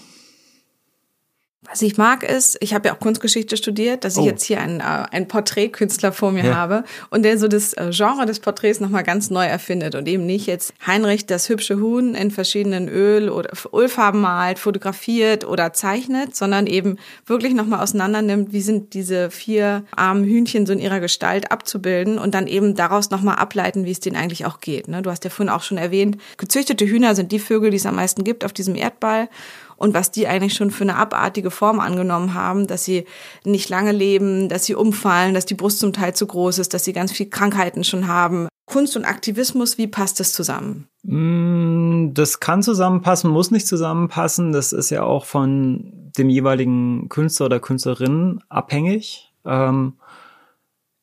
Was 1.69 1.81
ich 1.81 1.97
mag 1.97 2.23
ist, 2.23 2.57
ich 2.61 2.73
habe 2.73 2.87
ja 2.87 2.95
auch 2.95 2.99
Kunstgeschichte 2.99 3.57
studiert, 3.57 4.05
dass 4.05 4.15
ich 4.15 4.23
oh. 4.23 4.25
jetzt 4.25 4.43
hier 4.45 4.61
einen, 4.61 4.79
äh, 4.79 4.83
einen 4.83 5.27
Porträtkünstler 5.27 6.13
vor 6.13 6.31
mir 6.31 6.45
ja. 6.45 6.55
habe 6.55 6.83
und 7.09 7.23
der 7.23 7.37
so 7.37 7.47
das 7.49 7.73
äh, 7.73 7.89
Genre 7.91 8.25
des 8.25 8.39
Porträts 8.39 8.79
nochmal 8.79 9.03
ganz 9.03 9.29
neu 9.29 9.45
erfindet 9.45 9.95
und 9.95 10.07
eben 10.07 10.25
nicht 10.25 10.47
jetzt 10.47 10.73
Heinrich 10.85 11.25
das 11.25 11.49
hübsche 11.49 11.79
Huhn 11.79 12.15
in 12.15 12.31
verschiedenen 12.31 12.87
Öl- 12.87 13.29
oder 13.29 13.51
Ölfarben 13.73 14.21
malt, 14.21 14.59
fotografiert 14.59 15.45
oder 15.45 15.73
zeichnet, 15.73 16.35
sondern 16.35 16.67
eben 16.67 16.97
wirklich 17.25 17.53
nochmal 17.53 17.81
auseinander 17.81 18.21
nimmt, 18.21 18.53
wie 18.53 18.61
sind 18.61 18.93
diese 18.93 19.29
vier 19.29 19.83
armen 19.95 20.23
Hühnchen 20.23 20.65
so 20.65 20.71
in 20.71 20.79
ihrer 20.79 21.01
Gestalt 21.01 21.51
abzubilden 21.51 22.17
und 22.17 22.33
dann 22.33 22.47
eben 22.47 22.75
daraus 22.75 23.09
nochmal 23.09 23.35
ableiten, 23.35 23.83
wie 23.83 23.91
es 23.91 23.99
denen 23.99 24.15
eigentlich 24.15 24.45
auch 24.45 24.61
geht. 24.61 24.87
Ne? 24.87 25.01
Du 25.01 25.11
hast 25.11 25.25
ja 25.25 25.29
vorhin 25.29 25.53
auch 25.53 25.63
schon 25.63 25.77
erwähnt, 25.77 26.17
gezüchtete 26.37 26.85
Hühner 26.85 27.13
sind 27.13 27.33
die 27.33 27.39
Vögel, 27.39 27.71
die 27.71 27.77
es 27.77 27.85
am 27.85 27.95
meisten 27.95 28.23
gibt 28.23 28.45
auf 28.45 28.53
diesem 28.53 28.75
Erdball 28.75 29.27
und 29.77 29.93
was 29.93 30.11
die 30.11 30.27
eigentlich 30.27 30.55
schon 30.55 30.71
für 30.71 30.83
eine 30.83 30.95
abartige 30.95 31.51
Form 31.51 31.79
angenommen 31.79 32.33
haben, 32.33 32.67
dass 32.67 32.83
sie 32.83 33.05
nicht 33.45 33.69
lange 33.69 33.91
leben, 33.91 34.49
dass 34.49 34.65
sie 34.65 34.75
umfallen, 34.75 35.33
dass 35.33 35.45
die 35.45 35.53
Brust 35.55 35.79
zum 35.79 35.93
Teil 35.93 36.13
zu 36.13 36.27
groß 36.27 36.59
ist, 36.59 36.73
dass 36.73 36.83
sie 36.83 36.93
ganz 36.93 37.11
viel 37.11 37.29
Krankheiten 37.29 37.83
schon 37.83 38.07
haben. 38.07 38.47
Kunst 38.65 38.97
und 38.97 39.05
Aktivismus, 39.05 39.77
wie 39.77 39.87
passt 39.87 40.19
das 40.19 40.33
zusammen? 40.33 40.89
Mm, 41.03 42.13
das 42.13 42.41
kann 42.41 42.61
zusammenpassen, 42.61 43.31
muss 43.31 43.49
nicht 43.49 43.65
zusammenpassen. 43.65 44.51
Das 44.51 44.73
ist 44.73 44.89
ja 44.89 45.03
auch 45.03 45.25
von 45.25 46.11
dem 46.17 46.29
jeweiligen 46.29 47.07
Künstler 47.07 47.45
oder 47.45 47.59
Künstlerin 47.61 48.41
abhängig. 48.49 49.31
Ähm, 49.45 49.93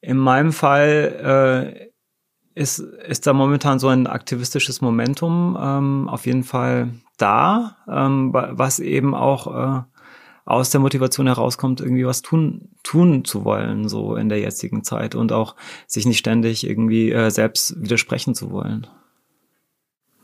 in 0.03 0.19
meinem 0.19 0.53
Fall 0.53 1.89
äh, 2.55 2.61
ist, 2.61 2.81
ist 2.81 3.27
da 3.27 3.33
momentan 3.33 3.79
so 3.79 3.89
ein 3.89 4.07
aktivistisches 4.07 4.83
Momentum 4.83 5.57
ähm, 5.59 6.09
auf 6.09 6.27
jeden 6.27 6.45
Fall 6.45 6.91
da, 7.17 7.77
ähm, 7.89 8.33
was 8.33 8.79
eben 8.79 9.15
auch 9.15 9.47
äh, 9.47 9.83
aus 10.45 10.71
der 10.71 10.81
Motivation 10.81 11.27
herauskommt, 11.27 11.81
irgendwie 11.81 12.07
was 12.07 12.23
tun, 12.23 12.69
tun 12.83 13.25
zu 13.25 13.45
wollen, 13.45 13.89
so 13.89 14.17
in 14.17 14.29
der 14.29 14.41
jetzigen 14.41 14.85
Zeit 14.85 15.15
und 15.15 15.33
auch 15.33 15.57
sich 15.87 16.07
nicht 16.07 16.19
ständig 16.19 16.69
irgendwie 16.69 17.11
äh, 17.13 17.31
selbst 17.31 17.81
widersprechen 17.81 18.35
zu 18.35 18.51
wollen. 18.51 18.87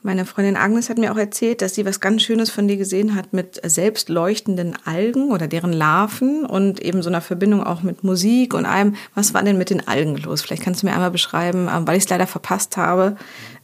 Meine 0.02 0.24
Freundin 0.24 0.56
Agnes 0.56 0.88
hat 0.88 0.96
mir 0.96 1.12
auch 1.12 1.18
erzählt, 1.18 1.60
dass 1.60 1.74
sie 1.74 1.84
was 1.84 2.00
ganz 2.00 2.22
Schönes 2.22 2.48
von 2.48 2.66
dir 2.66 2.78
gesehen 2.78 3.14
hat 3.14 3.34
mit 3.34 3.60
selbst 3.62 4.08
leuchtenden 4.08 4.74
Algen 4.86 5.30
oder 5.30 5.46
deren 5.46 5.74
Larven 5.74 6.46
und 6.46 6.80
eben 6.80 7.02
so 7.02 7.10
einer 7.10 7.20
Verbindung 7.20 7.62
auch 7.62 7.82
mit 7.82 8.02
Musik 8.02 8.54
und 8.54 8.64
allem. 8.64 8.94
Was 9.14 9.34
war 9.34 9.42
denn 9.42 9.58
mit 9.58 9.68
den 9.68 9.86
Algen 9.86 10.16
los? 10.16 10.40
Vielleicht 10.40 10.62
kannst 10.62 10.82
du 10.82 10.86
mir 10.86 10.94
einmal 10.94 11.10
beschreiben, 11.10 11.68
ähm, 11.70 11.86
weil 11.86 11.98
ich 11.98 12.04
es 12.04 12.10
leider 12.10 12.26
verpasst 12.26 12.78
habe. 12.78 13.16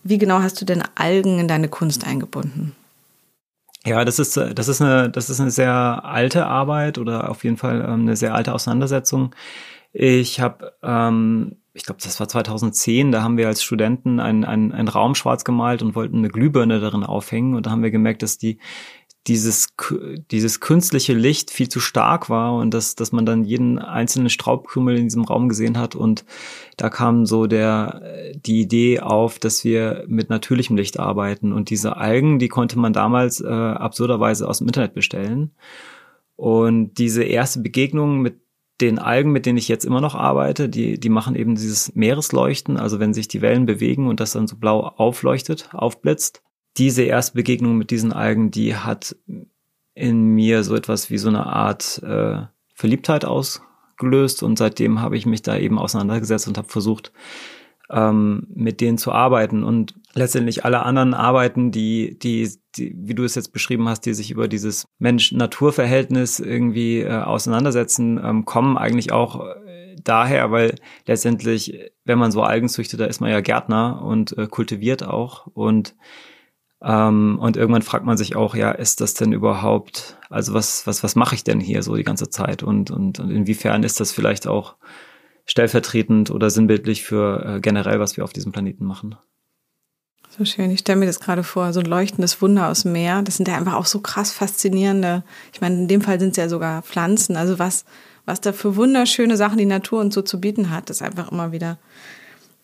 Wie 0.02 0.18
genau 0.18 0.40
hast 0.40 0.60
du 0.60 0.66
denn 0.66 0.84
Algen 0.94 1.38
in 1.38 1.48
deine 1.48 1.68
Kunst 1.68 2.06
eingebunden? 2.06 2.76
Ja, 3.86 4.04
das 4.04 4.18
ist, 4.18 4.36
das 4.36 4.66
ist 4.66 4.82
eine, 4.82 5.08
das 5.08 5.30
ist 5.30 5.40
eine 5.40 5.52
sehr 5.52 6.04
alte 6.04 6.46
Arbeit 6.46 6.98
oder 6.98 7.30
auf 7.30 7.44
jeden 7.44 7.56
Fall 7.56 7.82
ähm, 7.82 8.00
eine 8.00 8.16
sehr 8.16 8.34
alte 8.34 8.52
Auseinandersetzung. 8.52 9.32
Ich 9.92 10.40
habe, 10.40 10.74
ähm, 10.82 11.58
ich 11.72 11.84
glaube, 11.84 12.00
das 12.02 12.18
war 12.18 12.26
2010, 12.26 13.12
da 13.12 13.22
haben 13.22 13.36
wir 13.36 13.46
als 13.46 13.62
Studenten 13.62 14.18
einen, 14.18 14.44
einen, 14.44 14.72
einen 14.72 14.88
Raum 14.88 15.14
schwarz 15.14 15.44
gemalt 15.44 15.82
und 15.82 15.94
wollten 15.94 16.18
eine 16.18 16.30
Glühbirne 16.30 16.80
darin 16.80 17.04
aufhängen 17.04 17.54
und 17.54 17.66
da 17.66 17.70
haben 17.70 17.84
wir 17.84 17.92
gemerkt, 17.92 18.22
dass 18.22 18.38
die 18.38 18.58
dieses, 19.26 19.74
dieses 20.30 20.60
künstliche 20.60 21.12
Licht 21.12 21.50
viel 21.50 21.68
zu 21.68 21.80
stark 21.80 22.30
war 22.30 22.54
und 22.54 22.72
dass, 22.72 22.94
dass 22.94 23.10
man 23.10 23.26
dann 23.26 23.44
jeden 23.44 23.78
einzelnen 23.78 24.30
Straubkrümel 24.30 24.96
in 24.96 25.04
diesem 25.04 25.24
Raum 25.24 25.48
gesehen 25.48 25.78
hat. 25.78 25.96
Und 25.96 26.24
da 26.76 26.90
kam 26.90 27.26
so 27.26 27.46
der, 27.46 28.32
die 28.34 28.60
Idee 28.60 29.00
auf, 29.00 29.38
dass 29.38 29.64
wir 29.64 30.04
mit 30.06 30.30
natürlichem 30.30 30.76
Licht 30.76 31.00
arbeiten. 31.00 31.52
Und 31.52 31.70
diese 31.70 31.96
Algen, 31.96 32.38
die 32.38 32.48
konnte 32.48 32.78
man 32.78 32.92
damals 32.92 33.40
äh, 33.40 33.46
absurderweise 33.46 34.48
aus 34.48 34.58
dem 34.58 34.68
Internet 34.68 34.94
bestellen. 34.94 35.52
Und 36.36 36.94
diese 36.98 37.24
erste 37.24 37.60
Begegnung 37.60 38.20
mit 38.20 38.40
den 38.80 38.98
Algen, 38.98 39.32
mit 39.32 39.46
denen 39.46 39.58
ich 39.58 39.68
jetzt 39.68 39.86
immer 39.86 40.02
noch 40.02 40.14
arbeite, 40.14 40.68
die, 40.68 41.00
die 41.00 41.08
machen 41.08 41.34
eben 41.34 41.54
dieses 41.54 41.94
Meeresleuchten, 41.94 42.76
also 42.76 43.00
wenn 43.00 43.14
sich 43.14 43.26
die 43.26 43.40
Wellen 43.40 43.64
bewegen 43.64 44.06
und 44.06 44.20
das 44.20 44.32
dann 44.32 44.46
so 44.46 44.56
blau 44.56 44.80
aufleuchtet, 44.82 45.70
aufblitzt 45.72 46.42
diese 46.78 47.02
erste 47.02 47.34
Begegnung 47.34 47.76
mit 47.76 47.90
diesen 47.90 48.12
Algen, 48.12 48.50
die 48.50 48.76
hat 48.76 49.16
in 49.94 50.26
mir 50.34 50.62
so 50.62 50.74
etwas 50.74 51.10
wie 51.10 51.18
so 51.18 51.28
eine 51.28 51.46
Art 51.46 52.02
äh, 52.02 52.42
Verliebtheit 52.74 53.24
ausgelöst 53.24 54.42
und 54.42 54.58
seitdem 54.58 55.00
habe 55.00 55.16
ich 55.16 55.24
mich 55.24 55.42
da 55.42 55.56
eben 55.56 55.78
auseinandergesetzt 55.78 56.46
und 56.46 56.58
habe 56.58 56.68
versucht, 56.68 57.12
ähm, 57.90 58.46
mit 58.54 58.80
denen 58.80 58.98
zu 58.98 59.12
arbeiten. 59.12 59.64
Und 59.64 59.94
letztendlich 60.14 60.64
alle 60.64 60.82
anderen 60.82 61.14
Arbeiten, 61.14 61.70
die, 61.70 62.18
die, 62.18 62.50
die, 62.76 62.94
wie 62.98 63.14
du 63.14 63.24
es 63.24 63.34
jetzt 63.34 63.52
beschrieben 63.52 63.88
hast, 63.88 64.02
die 64.02 64.14
sich 64.14 64.30
über 64.30 64.48
dieses 64.48 64.86
Mensch-Natur-Verhältnis 64.98 66.40
irgendwie 66.40 67.00
äh, 67.00 67.22
auseinandersetzen, 67.22 68.20
ähm, 68.22 68.44
kommen 68.44 68.76
eigentlich 68.76 69.12
auch 69.12 69.40
äh, 69.46 69.96
daher, 70.02 70.50
weil 70.50 70.74
letztendlich, 71.06 71.90
wenn 72.04 72.18
man 72.18 72.32
so 72.32 72.42
Algen 72.42 72.68
züchtet, 72.68 73.00
da 73.00 73.06
ist 73.06 73.20
man 73.20 73.30
ja 73.30 73.40
Gärtner 73.40 74.02
und 74.02 74.36
äh, 74.36 74.46
kultiviert 74.46 75.04
auch. 75.04 75.46
Und 75.46 75.94
ähm, 76.82 77.38
und 77.40 77.56
irgendwann 77.56 77.82
fragt 77.82 78.04
man 78.04 78.16
sich 78.16 78.36
auch, 78.36 78.54
ja, 78.54 78.70
ist 78.70 79.00
das 79.00 79.14
denn 79.14 79.32
überhaupt, 79.32 80.18
also 80.28 80.52
was, 80.54 80.86
was, 80.86 81.02
was 81.02 81.16
mache 81.16 81.34
ich 81.34 81.44
denn 81.44 81.60
hier 81.60 81.82
so 81.82 81.96
die 81.96 82.04
ganze 82.04 82.28
Zeit? 82.28 82.62
Und, 82.62 82.90
und, 82.90 83.18
und 83.18 83.30
inwiefern 83.30 83.82
ist 83.82 84.00
das 84.00 84.12
vielleicht 84.12 84.46
auch 84.46 84.76
stellvertretend 85.46 86.30
oder 86.30 86.50
sinnbildlich 86.50 87.02
für 87.02 87.44
äh, 87.44 87.60
generell, 87.60 88.00
was 88.00 88.16
wir 88.16 88.24
auf 88.24 88.32
diesem 88.32 88.52
Planeten 88.52 88.84
machen? 88.84 89.16
So 90.36 90.44
schön. 90.44 90.70
Ich 90.70 90.80
stelle 90.80 90.98
mir 90.98 91.06
das 91.06 91.20
gerade 91.20 91.42
vor, 91.42 91.72
so 91.72 91.80
ein 91.80 91.86
leuchtendes 91.86 92.42
Wunder 92.42 92.68
aus 92.68 92.82
dem 92.82 92.92
Meer. 92.92 93.22
Das 93.22 93.36
sind 93.36 93.48
ja 93.48 93.56
einfach 93.56 93.74
auch 93.74 93.86
so 93.86 94.00
krass 94.00 94.32
faszinierende. 94.32 95.24
Ich 95.54 95.62
meine, 95.62 95.76
in 95.76 95.88
dem 95.88 96.02
Fall 96.02 96.20
sind 96.20 96.30
es 96.30 96.36
ja 96.36 96.48
sogar 96.48 96.82
Pflanzen. 96.82 97.36
Also 97.36 97.58
was, 97.58 97.86
was 98.26 98.42
da 98.42 98.52
für 98.52 98.76
wunderschöne 98.76 99.38
Sachen 99.38 99.56
die 99.56 99.64
Natur 99.64 100.00
uns 100.00 100.14
so 100.14 100.20
zu 100.20 100.40
bieten 100.40 100.70
hat, 100.70 100.90
ist 100.90 101.00
einfach 101.00 101.32
immer 101.32 101.52
wieder 101.52 101.78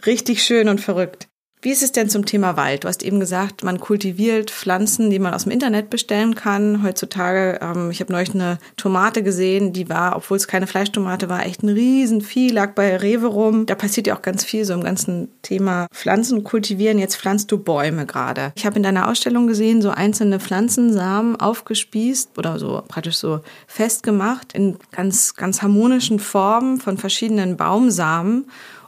richtig 0.05 0.43
schön 0.43 0.69
und 0.69 0.83
verrückt. 0.83 1.29
Wie 1.65 1.71
ist 1.71 1.85
es 1.85 1.93
denn 1.93 2.09
zum 2.09 2.27
Thema 2.27 2.57
Wald? 2.57 2.83
Du 2.83 2.89
hast 2.89 3.05
eben 3.05 3.21
gesagt, 3.21 3.63
man 3.63 3.79
kultiviert 3.79 4.51
Pflanzen, 4.51 5.11
die 5.11 5.21
man 5.21 5.33
aus 5.33 5.45
dem 5.45 5.53
Internet 5.53 5.91
bestellen 5.91 6.35
kann. 6.35 6.83
Heutzutage, 6.83 7.61
ähm, 7.63 7.93
ich 7.93 8.01
habe 8.01 8.13
neulich 8.13 8.35
eine 8.35 8.59
Tomate 8.77 9.23
gesehen, 9.23 9.73
die 9.73 9.89
war, 9.89 10.17
obwohl 10.17 10.39
es 10.39 10.49
keine 10.49 10.67
Fleischtomate 10.67 11.29
war, 11.29 11.47
echt 11.47 11.63
ein 11.63 11.69
Riesenvieh, 11.69 12.49
lag 12.49 12.75
bei 12.75 12.97
Rewe 12.97 13.29
rum. 13.29 13.65
Da 13.67 13.77
passiert 13.77 14.09
ja 14.09 14.17
auch 14.17 14.23
ganz 14.23 14.43
viel 14.43 14.65
so 14.65 14.75
im 14.75 14.83
ganzen 14.83 15.29
Thema 15.43 15.87
Pflanzen 15.93 16.43
kultivieren. 16.43 16.99
Jetzt 16.99 17.15
pflanzt 17.15 17.53
du 17.53 17.59
Bäume 17.59 18.07
gerade. 18.07 18.51
Ich 18.57 18.67
habe 18.67 18.75
in 18.75 18.83
deiner 18.83 19.09
Ausstellung 19.09 19.47
gesehen, 19.47 19.83
so 19.83 19.91
einzelne 19.91 20.41
Pflanzensamen 20.41 21.37
aufgespießt 21.37 22.39
oder 22.39 22.59
so 22.59 22.83
praktisch 22.89 23.19
so 23.19 23.39
festgemacht 23.69 24.53
in 24.53 24.79
ganz, 24.91 25.37
ganz 25.37 25.63
harmonischen 25.63 26.19
Formen 26.19 26.81
von 26.81 26.99
verschiedenen 26.99 27.57
Baumsamen. 27.57 28.47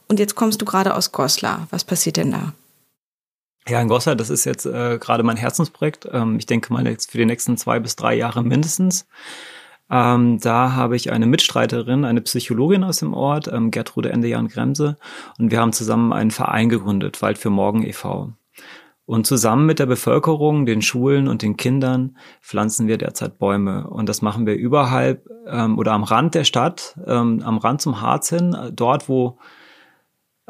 Und 0.08 0.18
jetzt 0.18 0.34
kommst 0.34 0.60
du 0.60 0.64
gerade 0.64 0.96
aus 0.96 1.12
Goslar. 1.12 1.68
Was 1.70 1.84
passiert 1.84 2.16
denn 2.16 2.32
da? 2.32 2.52
Ja, 3.66 3.80
in 3.80 3.88
Goslar, 3.88 4.14
das 4.14 4.28
ist 4.28 4.44
jetzt 4.44 4.66
äh, 4.66 4.98
gerade 4.98 5.22
mein 5.22 5.38
Herzensprojekt. 5.38 6.06
Ähm, 6.12 6.36
ich 6.38 6.44
denke 6.44 6.72
mal 6.72 6.86
jetzt 6.86 7.10
für 7.10 7.18
die 7.18 7.24
nächsten 7.24 7.56
zwei 7.56 7.80
bis 7.80 7.96
drei 7.96 8.14
Jahre 8.14 8.42
mindestens. 8.42 9.06
Ähm, 9.90 10.38
da 10.38 10.72
habe 10.72 10.96
ich 10.96 11.12
eine 11.12 11.26
Mitstreiterin, 11.26 12.04
eine 12.04 12.20
Psychologin 12.20 12.84
aus 12.84 12.98
dem 12.98 13.14
Ort, 13.14 13.48
ähm, 13.48 13.70
Gertrude 13.70 14.10
Endejan-Gremse, 14.10 14.96
und 15.38 15.50
wir 15.50 15.60
haben 15.60 15.72
zusammen 15.72 16.12
einen 16.12 16.30
Verein 16.30 16.68
gegründet, 16.68 17.22
Wald 17.22 17.38
für 17.38 17.50
Morgen 17.50 17.86
e.V. 17.86 18.32
Und 19.06 19.26
zusammen 19.26 19.66
mit 19.66 19.78
der 19.78 19.86
Bevölkerung, 19.86 20.64
den 20.64 20.82
Schulen 20.82 21.28
und 21.28 21.42
den 21.42 21.56
Kindern 21.56 22.16
pflanzen 22.40 22.86
wir 22.86 22.96
derzeit 22.98 23.38
Bäume. 23.38 23.86
Und 23.88 24.08
das 24.08 24.22
machen 24.22 24.46
wir 24.46 24.56
überhalb 24.56 25.28
ähm, 25.46 25.78
oder 25.78 25.92
am 25.92 26.04
Rand 26.04 26.34
der 26.34 26.44
Stadt, 26.44 26.98
ähm, 27.06 27.42
am 27.44 27.58
Rand 27.58 27.82
zum 27.82 28.00
Harz 28.00 28.30
hin, 28.30 28.56
dort, 28.72 29.08
wo, 29.08 29.38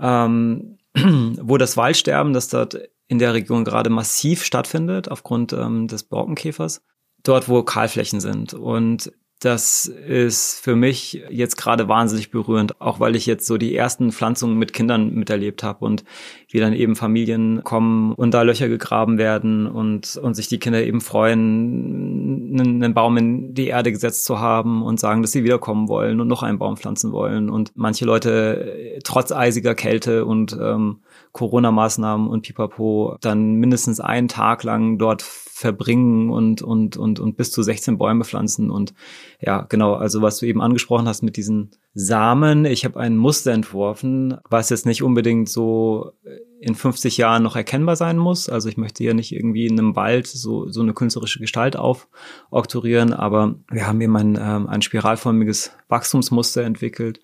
ähm, 0.01 0.79
wo 0.95 1.59
das 1.59 1.77
Waldsterben, 1.77 2.33
das 2.33 2.49
dort 2.49 2.79
in 3.09 3.19
der 3.19 3.35
Region 3.35 3.65
gerade 3.65 3.91
massiv 3.91 4.45
stattfindet 4.45 5.11
aufgrund 5.11 5.53
ähm, 5.53 5.89
des 5.89 6.05
Borkenkäfers. 6.05 6.83
Dort, 7.23 7.49
wo 7.49 7.63
Kahlflächen 7.63 8.21
sind. 8.21 8.53
Und 8.55 9.11
das 9.45 9.87
ist 9.87 10.61
für 10.61 10.75
mich 10.75 11.23
jetzt 11.29 11.57
gerade 11.57 11.87
wahnsinnig 11.87 12.31
berührend, 12.31 12.81
auch 12.81 12.99
weil 12.99 13.15
ich 13.15 13.27
jetzt 13.27 13.47
so 13.47 13.59
die 13.59 13.77
ersten 13.77 14.11
Pflanzungen 14.11 14.57
mit 14.57 14.73
Kindern 14.73 15.13
miterlebt 15.13 15.63
habe 15.63 15.85
und 15.85 16.05
wie 16.49 16.61
dann 16.61 16.73
eben 16.73 16.97
Familien 16.97 17.63
kommen 17.63 18.15
und 18.15 18.33
da 18.33 18.43
Löcher 18.43 18.69
gegraben 18.69 19.19
werden 19.19 19.67
und, 19.67 20.17
und 20.17 20.35
sich 20.35 20.49
die 20.49 20.59
Kinder 20.59 20.83
eben 20.83 21.03
freuen, 21.03 22.59
einen, 22.59 22.83
einen 22.83 22.95
Baum 22.95 23.19
in 23.19 23.55
die 23.55 23.67
Erde 23.67 23.93
gesetzt 23.93 24.25
zu 24.25 24.41
haben 24.41 24.83
und 24.83 24.99
sagen, 24.99 25.21
dass 25.21 25.33
sie 25.33 25.45
wiederkommen 25.45 25.89
wollen 25.89 26.21
und 26.21 26.29
noch 26.29 26.43
einen 26.43 26.59
Baum 26.59 26.79
pflanzen 26.79 27.13
wollen. 27.13 27.51
Und 27.51 27.73
manche 27.75 28.07
Leute 28.07 28.95
äh, 28.95 29.01
trotz 29.05 29.31
eisiger 29.31 29.75
Kälte 29.75 30.25
und 30.25 30.57
ähm, 30.59 31.01
Corona-Maßnahmen 31.35 32.29
und 32.29 32.43
Pipapo 32.43 33.17
dann 33.21 33.55
mindestens 33.55 33.99
einen 33.99 34.29
Tag 34.29 34.63
lang 34.63 34.99
dort 34.99 35.21
verbringen 35.21 36.31
und, 36.31 36.63
und, 36.63 36.97
und, 36.97 37.19
und 37.19 37.37
bis 37.37 37.51
zu 37.51 37.63
16 37.63 37.99
Bäume 37.99 38.25
pflanzen. 38.25 38.71
Und 38.71 38.95
ja, 39.41 39.63
genau, 39.69 39.95
also 39.95 40.23
was 40.23 40.39
du 40.39 40.47
eben 40.47 40.63
angesprochen 40.63 41.09
hast 41.09 41.23
mit 41.23 41.37
diesen 41.37 41.73
Samen. 41.93 42.65
Ich 42.65 42.85
habe 42.85 43.01
ein 43.01 43.17
Muster 43.17 43.53
entworfen, 43.53 44.37
was 44.49 44.71
jetzt 44.71 44.87
nicht 44.87 45.03
unbedingt 45.03 45.49
so 45.49 46.13
in 46.61 46.77
50 46.77 47.17
Jahren 47.17 47.43
noch 47.43 47.57
erkennbar 47.57 47.97
sein 47.97 48.17
muss. 48.17 48.49
Also 48.49 48.69
ich 48.69 48.77
möchte 48.77 49.03
hier 49.03 49.15
nicht 49.15 49.33
irgendwie 49.33 49.67
in 49.67 49.79
einem 49.79 49.97
Wald 49.97 50.29
so, 50.29 50.69
so 50.69 50.83
eine 50.83 50.95
künstlerische 50.95 51.41
Gestalt 51.41 51.77
aufoktorieren, 51.77 53.13
aber 53.13 53.57
wir 53.71 53.89
haben 53.89 54.01
eben 54.01 54.17
ein, 54.17 54.39
ähm, 54.41 54.69
ein 54.69 54.83
spiralförmiges 54.83 55.73
Wachstumsmuster 55.89 56.63
entwickelt, 56.63 57.21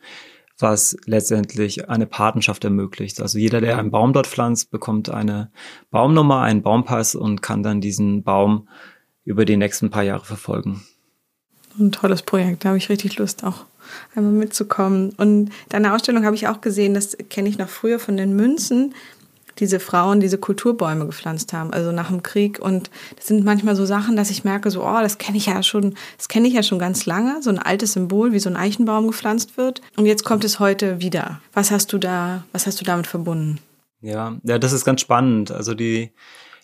was 0.62 0.96
letztendlich 1.06 1.88
eine 1.88 2.06
Patenschaft 2.06 2.64
ermöglicht. 2.64 3.20
Also 3.20 3.38
jeder, 3.38 3.60
der 3.60 3.78
einen 3.78 3.90
Baum 3.90 4.12
dort 4.12 4.26
pflanzt, 4.26 4.70
bekommt 4.70 5.10
eine 5.10 5.50
Baumnummer, 5.90 6.42
einen 6.42 6.62
Baumpass 6.62 7.14
und 7.14 7.42
kann 7.42 7.62
dann 7.62 7.80
diesen 7.80 8.22
Baum 8.22 8.68
über 9.24 9.44
die 9.44 9.56
nächsten 9.56 9.90
paar 9.90 10.02
Jahre 10.02 10.24
verfolgen. 10.24 10.82
Ein 11.78 11.92
tolles 11.92 12.22
Projekt, 12.22 12.64
da 12.64 12.70
habe 12.70 12.78
ich 12.78 12.88
richtig 12.88 13.16
Lust 13.18 13.44
auch 13.44 13.64
einmal 14.14 14.32
mitzukommen. 14.32 15.10
Und 15.16 15.50
deine 15.68 15.94
Ausstellung 15.94 16.24
habe 16.24 16.36
ich 16.36 16.48
auch 16.48 16.60
gesehen, 16.60 16.94
das 16.94 17.16
kenne 17.28 17.48
ich 17.48 17.58
noch 17.58 17.68
früher 17.68 17.98
von 17.98 18.16
den 18.16 18.34
Münzen 18.34 18.94
diese 19.59 19.80
Frauen 19.80 20.21
diese 20.21 20.38
Kulturbäume 20.38 21.07
gepflanzt 21.07 21.52
haben, 21.52 21.73
also 21.73 21.92
nach 21.92 22.09
dem 22.09 22.23
Krieg. 22.23 22.59
Und 22.59 22.90
das 23.16 23.26
sind 23.26 23.45
manchmal 23.45 23.76
so 23.76 23.85
Sachen, 23.85 24.16
dass 24.16 24.30
ich 24.30 24.45
merke, 24.45 24.71
so, 24.71 24.85
oh, 24.85 25.00
das 25.00 25.19
kenne 25.19 25.37
ich 25.37 25.47
ja 25.47 25.62
schon, 25.62 25.95
das 26.16 26.28
kenne 26.28 26.49
ich 26.49 26.54
ja 26.54 26.62
schon 26.62 26.78
ganz 26.78 27.07
lange, 27.07 27.42
so 27.42 27.50
ein 27.50 27.59
altes 27.59 27.92
Symbol, 27.92 28.33
wie 28.33 28.38
so 28.38 28.49
ein 28.49 28.57
Eichenbaum 28.57 29.07
gepflanzt 29.07 29.57
wird. 29.57 29.80
Und 29.97 30.07
jetzt 30.07 30.25
kommt 30.25 30.45
es 30.45 30.61
heute 30.61 31.00
wieder. 31.00 31.40
Was 31.52 31.71
hast 31.71 31.92
du 31.92 31.99
da, 31.99 32.45
was 32.52 32.66
hast 32.66 32.80
du 32.80 32.85
damit 32.85 33.07
verbunden? 33.07 33.59
Ja, 34.00 34.37
ja, 34.42 34.59
das 34.59 34.73
ist 34.73 34.85
ganz 34.85 35.00
spannend. 35.00 35.50
Also 35.50 35.75
die, 35.75 36.12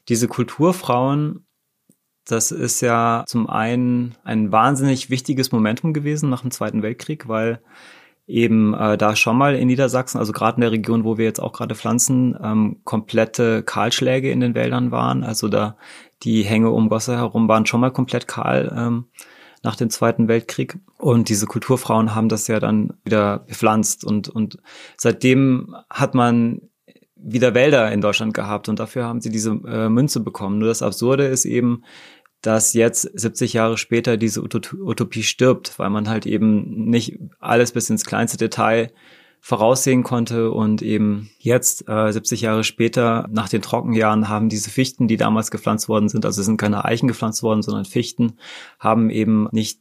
diese 0.08 0.28
Kulturfrauen, 0.28 1.46
das 2.24 2.50
ist 2.50 2.80
ja 2.80 3.24
zum 3.26 3.48
einen 3.48 4.16
ein 4.24 4.50
wahnsinnig 4.50 5.10
wichtiges 5.10 5.52
Momentum 5.52 5.92
gewesen 5.92 6.28
nach 6.28 6.42
dem 6.42 6.50
Zweiten 6.50 6.82
Weltkrieg, 6.82 7.28
weil 7.28 7.60
eben 8.26 8.74
äh, 8.74 8.98
da 8.98 9.14
schon 9.14 9.38
mal 9.38 9.54
in 9.54 9.68
Niedersachsen, 9.68 10.18
also 10.18 10.32
gerade 10.32 10.56
in 10.56 10.62
der 10.62 10.72
Region, 10.72 11.04
wo 11.04 11.16
wir 11.16 11.24
jetzt 11.24 11.40
auch 11.40 11.52
gerade 11.52 11.74
pflanzen, 11.74 12.36
ähm, 12.42 12.80
komplette 12.84 13.62
Kahlschläge 13.62 14.30
in 14.30 14.40
den 14.40 14.54
Wäldern 14.54 14.90
waren. 14.90 15.22
Also 15.22 15.48
da 15.48 15.76
die 16.22 16.42
Hänge 16.42 16.70
um 16.70 16.88
Gosse 16.88 17.16
herum 17.16 17.48
waren 17.48 17.66
schon 17.66 17.80
mal 17.80 17.92
komplett 17.92 18.26
kahl 18.26 18.74
ähm, 18.76 19.04
nach 19.62 19.76
dem 19.76 19.90
Zweiten 19.90 20.28
Weltkrieg. 20.28 20.78
Und 20.98 21.28
diese 21.28 21.46
Kulturfrauen 21.46 22.14
haben 22.14 22.28
das 22.28 22.48
ja 22.48 22.58
dann 22.58 22.94
wieder 23.04 23.40
bepflanzt 23.40 24.04
und, 24.04 24.28
und 24.28 24.58
seitdem 24.96 25.76
hat 25.88 26.14
man 26.14 26.62
wieder 27.14 27.54
Wälder 27.54 27.90
in 27.92 28.00
Deutschland 28.00 28.34
gehabt 28.34 28.68
und 28.68 28.78
dafür 28.78 29.04
haben 29.04 29.20
sie 29.20 29.30
diese 29.30 29.50
äh, 29.66 29.88
Münze 29.88 30.20
bekommen. 30.20 30.58
Nur 30.58 30.68
das 30.68 30.82
Absurde 30.82 31.26
ist 31.26 31.44
eben, 31.44 31.82
dass 32.42 32.74
jetzt 32.74 33.02
70 33.02 33.54
Jahre 33.54 33.76
später 33.78 34.16
diese 34.16 34.42
Utopie 34.42 35.22
stirbt, 35.22 35.78
weil 35.78 35.90
man 35.90 36.08
halt 36.08 36.26
eben 36.26 36.88
nicht 36.88 37.18
alles 37.40 37.72
bis 37.72 37.90
ins 37.90 38.04
kleinste 38.04 38.36
Detail 38.36 38.92
voraussehen 39.40 40.02
konnte 40.02 40.50
und 40.50 40.82
eben 40.82 41.30
jetzt, 41.38 41.88
äh, 41.88 42.12
70 42.12 42.40
Jahre 42.40 42.64
später, 42.64 43.28
nach 43.30 43.48
den 43.48 43.62
Trockenjahren, 43.62 44.28
haben 44.28 44.48
diese 44.48 44.70
Fichten, 44.70 45.06
die 45.06 45.16
damals 45.16 45.50
gepflanzt 45.50 45.88
worden 45.88 46.08
sind, 46.08 46.24
also 46.24 46.40
es 46.40 46.46
sind 46.46 46.56
keine 46.56 46.84
Eichen 46.84 47.06
gepflanzt 47.06 47.42
worden, 47.42 47.62
sondern 47.62 47.84
Fichten, 47.84 48.38
haben 48.80 49.08
eben 49.08 49.48
nicht 49.52 49.80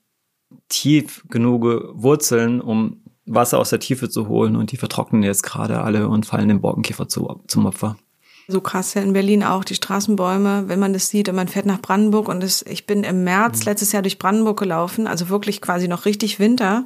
tief 0.70 1.26
genug 1.30 1.64
Wurzeln, 1.64 2.62
um 2.62 3.02
Wasser 3.26 3.58
aus 3.58 3.72
der 3.72 3.80
Tiefe 3.80 4.10
zu 4.10 4.28
holen 4.28 4.56
und 4.56 4.72
die 4.72 4.78
vertrocknen 4.78 5.24
jetzt 5.24 5.42
gerade 5.42 5.82
alle 5.82 6.10
und 6.10 6.28
fallen 6.28 6.50
dem 6.50 6.62
Borkenkäfer 6.62 7.08
zu, 7.08 7.42
zum 7.48 7.66
Opfer. 7.66 7.98
So 8.48 8.62
krass 8.62 8.94
ja 8.94 9.02
in 9.02 9.14
Berlin 9.14 9.44
auch, 9.44 9.64
die 9.64 9.74
Straßenbäume, 9.74 10.66
wenn 10.68 10.80
man 10.80 10.94
das 10.94 11.10
sieht 11.10 11.30
und 11.30 11.36
man 11.36 11.48
fährt 11.48 11.66
nach 11.66 11.82
Brandenburg 11.82 12.28
und 12.28 12.44
das, 12.44 12.64
ich 12.68 12.86
bin 12.86 13.04
im 13.04 13.24
März 13.24 13.62
mhm. 13.62 13.66
letztes 13.66 13.92
Jahr 13.92 14.04
durch 14.04 14.20
Brandenburg 14.20 14.60
gelaufen, 14.60 15.08
also 15.08 15.30
wirklich 15.30 15.62
quasi 15.62 15.88
noch 15.88 16.06
richtig 16.06 16.40
Winter 16.40 16.86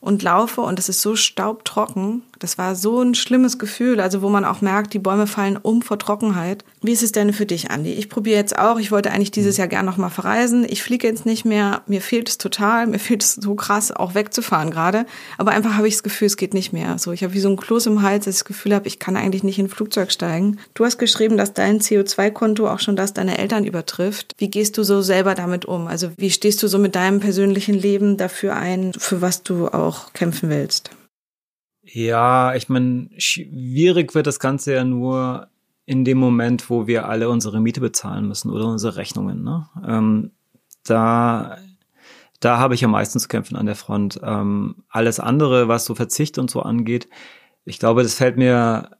und 0.00 0.22
laufe 0.22 0.62
und 0.62 0.78
es 0.78 0.88
ist 0.88 1.02
so 1.02 1.16
staubtrocken. 1.16 2.22
Das 2.38 2.56
war 2.56 2.74
so 2.74 3.02
ein 3.02 3.14
schlimmes 3.14 3.58
Gefühl, 3.58 4.00
also 4.00 4.22
wo 4.22 4.30
man 4.30 4.46
auch 4.46 4.62
merkt, 4.62 4.94
die 4.94 4.98
Bäume 4.98 5.26
fallen 5.26 5.58
um 5.58 5.82
vor 5.82 5.98
Trockenheit. 5.98 6.64
Wie 6.80 6.92
ist 6.92 7.02
es 7.02 7.12
denn 7.12 7.34
für 7.34 7.44
dich, 7.44 7.70
Andi? 7.70 7.92
Ich 7.92 8.08
probiere 8.08 8.38
jetzt 8.38 8.58
auch, 8.58 8.78
ich 8.78 8.90
wollte 8.90 9.10
eigentlich 9.10 9.30
dieses 9.30 9.58
Jahr 9.58 9.68
gern 9.68 9.84
noch 9.84 9.98
mal 9.98 10.08
verreisen. 10.08 10.64
Ich 10.66 10.82
fliege 10.82 11.06
jetzt 11.06 11.26
nicht 11.26 11.44
mehr, 11.44 11.82
mir 11.86 12.00
fehlt 12.00 12.30
es 12.30 12.38
total, 12.38 12.86
mir 12.86 12.98
fehlt 13.10 13.22
es 13.22 13.34
so 13.34 13.54
krass, 13.54 13.92
auch 13.92 14.14
wegzufahren 14.14 14.70
gerade. 14.70 15.04
Aber 15.36 15.50
einfach 15.50 15.74
habe 15.74 15.86
ich 15.86 15.94
das 15.94 16.02
Gefühl, 16.02 16.26
es 16.26 16.38
geht 16.38 16.54
nicht 16.54 16.72
mehr. 16.72 16.96
So, 16.98 17.12
ich 17.12 17.22
habe 17.22 17.34
wie 17.34 17.40
so 17.40 17.50
ein 17.50 17.56
Kloß 17.56 17.86
im 17.86 18.00
Hals, 18.00 18.24
dass 18.24 18.36
ich 18.36 18.40
das 18.40 18.46
Gefühl 18.46 18.74
habe, 18.74 18.88
ich 18.88 18.98
kann 18.98 19.16
eigentlich 19.16 19.44
nicht 19.44 19.58
in 19.58 19.66
ein 19.66 19.70
Flugzeug 19.70 20.10
steigen. 20.10 20.58
Du 20.72 20.86
hast 20.86 20.96
geschrieben, 20.96 21.36
dass 21.36 21.52
dein 21.52 21.80
CO2-Konto 21.80 22.66
auch 22.68 22.80
schon 22.80 22.96
das 22.96 23.12
deiner 23.12 23.38
Eltern 23.38 23.66
übertrifft. 23.66 24.34
Wie 24.38 24.48
gehst 24.48 24.78
du 24.78 24.82
so 24.82 25.02
selber 25.02 25.34
damit 25.34 25.66
um? 25.66 25.86
Also 25.86 26.10
wie 26.16 26.30
stehst 26.30 26.62
du 26.62 26.68
so 26.68 26.78
mit 26.78 26.94
deinem 26.94 27.20
persönlichen 27.20 27.74
Leben 27.74 28.16
dafür 28.16 28.56
ein, 28.56 28.92
für 28.96 29.20
was 29.20 29.42
du 29.42 29.68
auch 29.68 29.89
kämpfen 30.12 30.50
willst? 30.50 30.90
Ja, 31.82 32.54
ich 32.54 32.68
meine, 32.68 33.10
schwierig 33.18 34.14
wird 34.14 34.26
das 34.26 34.38
Ganze 34.38 34.74
ja 34.74 34.84
nur 34.84 35.48
in 35.86 36.04
dem 36.04 36.18
Moment, 36.18 36.70
wo 36.70 36.86
wir 36.86 37.08
alle 37.08 37.28
unsere 37.28 37.60
Miete 37.60 37.80
bezahlen 37.80 38.28
müssen 38.28 38.50
oder 38.50 38.66
unsere 38.66 38.96
Rechnungen. 38.96 39.42
Ne? 39.42 39.68
Ähm, 39.86 40.30
da 40.84 41.58
da 42.40 42.58
habe 42.58 42.74
ich 42.74 42.84
am 42.84 42.90
meisten 42.90 43.18
zu 43.20 43.28
kämpfen 43.28 43.56
an 43.56 43.66
der 43.66 43.76
Front. 43.76 44.18
Ähm, 44.22 44.76
alles 44.88 45.20
andere, 45.20 45.68
was 45.68 45.84
so 45.84 45.94
Verzicht 45.94 46.38
und 46.38 46.50
so 46.50 46.62
angeht, 46.62 47.08
ich 47.64 47.78
glaube, 47.78 48.02
das 48.02 48.14
fällt 48.14 48.38
mir 48.38 48.96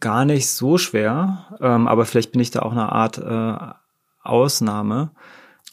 gar 0.00 0.24
nicht 0.24 0.48
so 0.48 0.78
schwer, 0.78 1.56
ähm, 1.60 1.86
aber 1.86 2.06
vielleicht 2.06 2.32
bin 2.32 2.40
ich 2.40 2.50
da 2.50 2.60
auch 2.60 2.72
eine 2.72 2.90
Art 2.90 3.18
äh, 3.18 3.74
Ausnahme. 4.22 5.10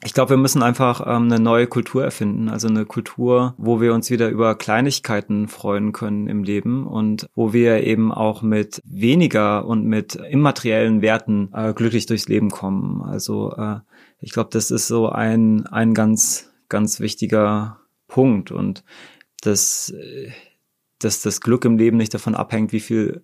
Ich 0.04 0.14
glaube, 0.14 0.32
wir 0.32 0.38
müssen 0.38 0.64
einfach 0.64 1.02
ähm, 1.02 1.32
eine 1.32 1.40
neue 1.40 1.68
Kultur 1.68 2.04
erfinden, 2.04 2.50
also 2.50 2.68
eine 2.68 2.86
Kultur, 2.86 3.54
wo 3.58 3.82
wir 3.82 3.94
uns 3.94 4.10
wieder 4.10 4.30
über 4.30 4.56
Kleinigkeiten 4.56 5.48
freuen 5.48 5.92
können 5.92 6.28
im 6.28 6.44
Leben 6.44 6.88
und 6.88 7.30
wo 7.36 7.54
wir 7.54 7.84
eben 7.84 8.12
auch 8.12 8.42
mit 8.42 8.82
weniger 8.84 9.66
und 9.66 9.86
mit 9.86 10.16
immateriellen 10.16 11.04
Werten 11.04 11.50
äh, 11.54 11.74
glücklich 11.74 12.08
durchs 12.08 12.28
Leben 12.28 12.50
kommen. 12.50 13.04
Also 13.04 13.54
äh, 13.56 13.82
ich 14.20 14.32
glaube, 14.32 14.50
das 14.52 14.72
ist 14.72 14.88
so 14.88 15.10
ein 15.10 15.68
ein 15.68 15.94
ganz 15.94 16.52
ganz 16.68 17.00
wichtiger 17.00 17.80
Punkt 18.08 18.52
und 18.52 18.84
das 19.42 19.92
äh, 19.92 20.32
dass 20.98 21.22
das 21.22 21.42
Glück 21.42 21.66
im 21.66 21.78
Leben 21.78 21.98
nicht 21.98 22.14
davon 22.14 22.36
abhängt, 22.36 22.72
wie 22.72 22.80
viel 22.80 23.24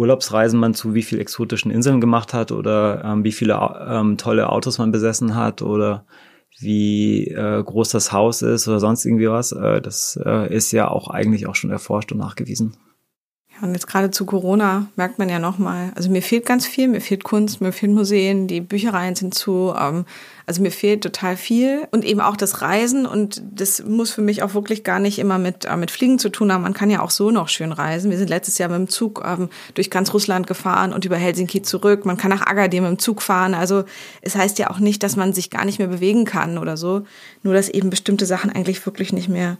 Urlaubsreisen 0.00 0.58
man 0.58 0.72
zu 0.72 0.94
wie 0.94 1.02
viel 1.02 1.20
exotischen 1.20 1.70
Inseln 1.70 2.00
gemacht 2.00 2.32
hat 2.32 2.52
oder 2.52 3.04
ähm, 3.04 3.22
wie 3.22 3.32
viele 3.32 3.60
ähm, 3.86 4.16
tolle 4.16 4.48
Autos 4.48 4.78
man 4.78 4.92
besessen 4.92 5.34
hat 5.34 5.60
oder 5.60 6.06
wie 6.58 7.26
äh, 7.26 7.62
groß 7.62 7.90
das 7.90 8.10
Haus 8.10 8.40
ist 8.40 8.66
oder 8.66 8.80
sonst 8.80 9.04
irgendwie 9.04 9.28
was. 9.28 9.52
Äh, 9.52 9.82
das 9.82 10.18
äh, 10.24 10.54
ist 10.54 10.72
ja 10.72 10.88
auch 10.88 11.08
eigentlich 11.08 11.46
auch 11.46 11.54
schon 11.54 11.70
erforscht 11.70 12.12
und 12.12 12.18
nachgewiesen. 12.18 12.78
Und 13.60 13.74
jetzt 13.74 13.88
gerade 13.88 14.10
zu 14.10 14.24
Corona 14.24 14.86
merkt 14.96 15.18
man 15.18 15.28
ja 15.28 15.38
nochmal, 15.38 15.92
also 15.94 16.08
mir 16.08 16.22
fehlt 16.22 16.46
ganz 16.46 16.66
viel, 16.66 16.88
mir 16.88 17.02
fehlt 17.02 17.24
Kunst, 17.24 17.60
mir 17.60 17.72
fehlen 17.72 17.92
Museen, 17.92 18.46
die 18.46 18.62
Büchereien 18.62 19.16
sind 19.16 19.34
zu, 19.34 19.74
ähm, 19.78 20.06
also 20.50 20.62
mir 20.62 20.72
fehlt 20.72 21.04
total 21.04 21.36
viel 21.36 21.86
und 21.92 22.04
eben 22.04 22.20
auch 22.20 22.36
das 22.36 22.60
Reisen 22.60 23.06
und 23.06 23.40
das 23.52 23.84
muss 23.84 24.10
für 24.10 24.20
mich 24.20 24.42
auch 24.42 24.52
wirklich 24.52 24.82
gar 24.82 24.98
nicht 24.98 25.20
immer 25.20 25.38
mit, 25.38 25.64
äh, 25.64 25.76
mit 25.76 25.92
Fliegen 25.92 26.18
zu 26.18 26.28
tun 26.28 26.52
haben. 26.52 26.62
Man 26.62 26.74
kann 26.74 26.90
ja 26.90 27.02
auch 27.02 27.10
so 27.10 27.30
noch 27.30 27.48
schön 27.48 27.70
reisen. 27.70 28.10
Wir 28.10 28.18
sind 28.18 28.28
letztes 28.28 28.58
Jahr 28.58 28.68
mit 28.68 28.76
dem 28.76 28.88
Zug 28.88 29.22
ähm, 29.24 29.48
durch 29.74 29.90
ganz 29.90 30.12
Russland 30.12 30.48
gefahren 30.48 30.92
und 30.92 31.04
über 31.04 31.14
Helsinki 31.14 31.62
zurück. 31.62 32.04
Man 32.04 32.16
kann 32.16 32.30
nach 32.30 32.44
Agadir 32.44 32.82
mit 32.82 32.90
dem 32.90 32.98
Zug 32.98 33.22
fahren. 33.22 33.54
Also 33.54 33.84
es 34.22 34.34
heißt 34.34 34.58
ja 34.58 34.70
auch 34.70 34.80
nicht, 34.80 35.04
dass 35.04 35.14
man 35.14 35.32
sich 35.32 35.50
gar 35.50 35.64
nicht 35.64 35.78
mehr 35.78 35.86
bewegen 35.86 36.24
kann 36.24 36.58
oder 36.58 36.76
so, 36.76 37.02
nur 37.44 37.54
dass 37.54 37.68
eben 37.68 37.88
bestimmte 37.88 38.26
Sachen 38.26 38.50
eigentlich 38.50 38.84
wirklich 38.84 39.12
nicht 39.12 39.28
mehr 39.28 39.56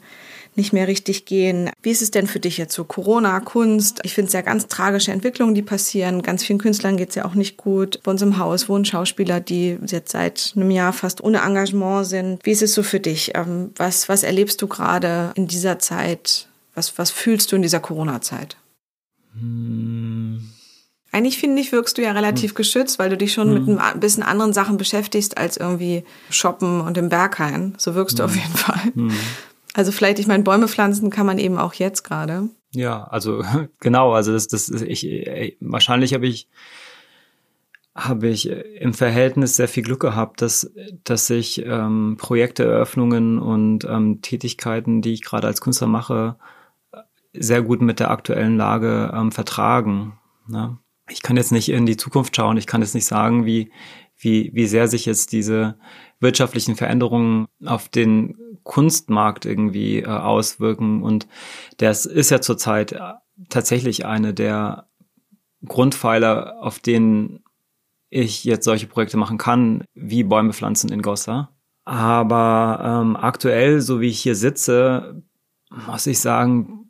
nicht 0.56 0.72
mehr 0.72 0.88
richtig 0.88 1.24
gehen. 1.24 1.70
Wie 1.82 1.90
ist 1.90 2.02
es 2.02 2.10
denn 2.10 2.26
für 2.26 2.40
dich 2.40 2.58
jetzt 2.58 2.74
so? 2.74 2.84
Corona, 2.84 3.40
Kunst? 3.40 4.00
Ich 4.02 4.14
finde 4.14 4.28
es 4.28 4.32
ja 4.32 4.42
ganz 4.42 4.66
tragische 4.66 5.12
Entwicklungen, 5.12 5.54
die 5.54 5.62
passieren. 5.62 6.22
Ganz 6.22 6.44
vielen 6.44 6.58
Künstlern 6.58 6.96
geht 6.96 7.10
es 7.10 7.14
ja 7.14 7.24
auch 7.24 7.34
nicht 7.34 7.56
gut. 7.56 8.00
Bei 8.02 8.10
uns 8.10 8.22
im 8.22 8.38
Haus 8.38 8.68
wohnen 8.68 8.84
Schauspieler, 8.84 9.40
die 9.40 9.78
jetzt 9.86 10.12
seit 10.12 10.52
einem 10.56 10.70
Jahr 10.70 10.92
fast 10.92 11.22
ohne 11.22 11.38
Engagement 11.38 12.06
sind. 12.06 12.44
Wie 12.44 12.50
ist 12.50 12.62
es 12.62 12.74
so 12.74 12.82
für 12.82 13.00
dich? 13.00 13.32
Ähm, 13.34 13.70
was, 13.76 14.08
was 14.08 14.22
erlebst 14.22 14.60
du 14.62 14.66
gerade 14.66 15.32
in 15.34 15.46
dieser 15.46 15.78
Zeit? 15.78 16.48
Was, 16.74 16.98
was 16.98 17.10
fühlst 17.10 17.52
du 17.52 17.56
in 17.56 17.62
dieser 17.62 17.80
Corona-Zeit? 17.80 18.56
Hm. 19.38 20.50
Eigentlich 21.12 21.38
finde 21.38 21.60
ich, 21.60 21.72
wirkst 21.72 21.98
du 21.98 22.02
ja 22.02 22.12
relativ 22.12 22.50
hm. 22.50 22.56
geschützt, 22.56 22.98
weil 22.98 23.10
du 23.10 23.16
dich 23.16 23.32
schon 23.32 23.48
hm. 23.48 23.66
mit 23.66 23.80
ein 23.80 24.00
bisschen 24.00 24.22
anderen 24.22 24.52
Sachen 24.52 24.76
beschäftigst 24.76 25.38
als 25.38 25.56
irgendwie 25.56 26.04
shoppen 26.30 26.80
und 26.80 26.96
im 26.98 27.08
Berghain. 27.08 27.74
So 27.78 27.94
wirkst 27.94 28.18
du 28.18 28.24
hm. 28.24 28.30
auf 28.30 28.36
jeden 28.36 28.56
Fall. 28.56 28.92
Also 29.74 29.92
vielleicht, 29.92 30.18
ich 30.18 30.26
meine, 30.26 30.42
Bäume 30.42 30.68
pflanzen 30.68 31.10
kann 31.10 31.26
man 31.26 31.38
eben 31.38 31.58
auch 31.58 31.74
jetzt 31.74 32.02
gerade. 32.02 32.48
Ja, 32.72 33.04
also 33.04 33.44
genau, 33.80 34.12
also 34.12 34.32
das, 34.32 34.48
das 34.48 34.68
ich, 34.68 35.56
wahrscheinlich 35.60 36.14
habe 36.14 36.26
ich 36.26 36.48
habe 37.94 38.28
ich 38.28 38.48
im 38.48 38.94
Verhältnis 38.94 39.56
sehr 39.56 39.68
viel 39.68 39.82
Glück 39.82 40.00
gehabt, 40.00 40.42
dass 40.42 40.72
dass 41.04 41.26
sich 41.26 41.64
ähm, 41.66 42.16
Projekte, 42.18 42.64
Eröffnungen 42.64 43.38
und 43.38 43.84
ähm, 43.84 44.22
Tätigkeiten, 44.22 45.02
die 45.02 45.12
ich 45.12 45.22
gerade 45.22 45.48
als 45.48 45.60
Künstler 45.60 45.88
mache, 45.88 46.36
sehr 47.32 47.62
gut 47.62 47.82
mit 47.82 48.00
der 48.00 48.10
aktuellen 48.10 48.56
Lage 48.56 49.12
ähm, 49.14 49.32
vertragen. 49.32 50.18
Ne? 50.46 50.78
Ich 51.08 51.22
kann 51.22 51.36
jetzt 51.36 51.52
nicht 51.52 51.68
in 51.68 51.84
die 51.84 51.96
Zukunft 51.96 52.36
schauen, 52.36 52.56
ich 52.56 52.66
kann 52.66 52.80
jetzt 52.80 52.94
nicht 52.94 53.06
sagen, 53.06 53.44
wie 53.44 53.72
wie 54.16 54.50
wie 54.54 54.66
sehr 54.66 54.86
sich 54.86 55.06
jetzt 55.06 55.32
diese 55.32 55.76
wirtschaftlichen 56.20 56.76
Veränderungen 56.76 57.48
auf 57.64 57.88
den 57.88 58.36
Kunstmarkt 58.62 59.46
irgendwie 59.46 60.00
äh, 60.00 60.06
auswirken. 60.06 61.02
Und 61.02 61.26
das 61.78 62.06
ist 62.06 62.30
ja 62.30 62.40
zurzeit 62.40 62.92
äh, 62.92 63.00
tatsächlich 63.48 64.04
eine 64.06 64.34
der 64.34 64.86
Grundpfeiler, 65.66 66.56
auf 66.60 66.78
denen 66.78 67.42
ich 68.10 68.44
jetzt 68.44 68.64
solche 68.64 68.86
Projekte 68.86 69.16
machen 69.16 69.38
kann, 69.38 69.84
wie 69.94 70.22
Bäume 70.24 70.52
pflanzen 70.52 70.90
in 70.90 71.02
Gossa. 71.02 71.50
Aber 71.84 73.02
ähm, 73.02 73.16
aktuell, 73.16 73.80
so 73.80 74.00
wie 74.00 74.08
ich 74.08 74.20
hier 74.20 74.34
sitze, 74.34 75.22
muss 75.86 76.06
ich 76.06 76.20
sagen, 76.20 76.88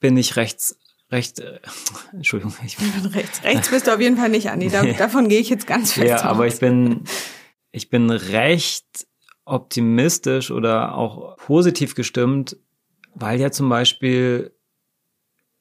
bin 0.00 0.16
ich 0.16 0.36
rechts, 0.36 0.78
recht, 1.10 1.38
äh, 1.40 1.60
Entschuldigung, 2.12 2.54
ich 2.64 2.76
bin 2.76 2.90
rechts. 3.12 3.42
Rechts 3.44 3.70
bist 3.70 3.86
du 3.86 3.94
auf 3.94 4.00
jeden 4.00 4.16
Fall 4.16 4.28
nicht, 4.28 4.50
Anni. 4.50 4.68
Da, 4.68 4.84
davon 4.84 5.28
gehe 5.28 5.40
ich 5.40 5.48
jetzt 5.48 5.66
ganz 5.66 5.92
fest 5.92 6.06
Ja, 6.08 6.16
aus. 6.16 6.22
aber 6.24 6.46
ich 6.46 6.58
bin, 6.58 7.04
ich 7.78 7.90
bin 7.90 8.10
recht 8.10 9.06
optimistisch 9.44 10.50
oder 10.50 10.94
auch 10.94 11.36
positiv 11.36 11.94
gestimmt, 11.94 12.56
weil 13.14 13.40
ja 13.40 13.50
zum 13.50 13.68
Beispiel 13.68 14.52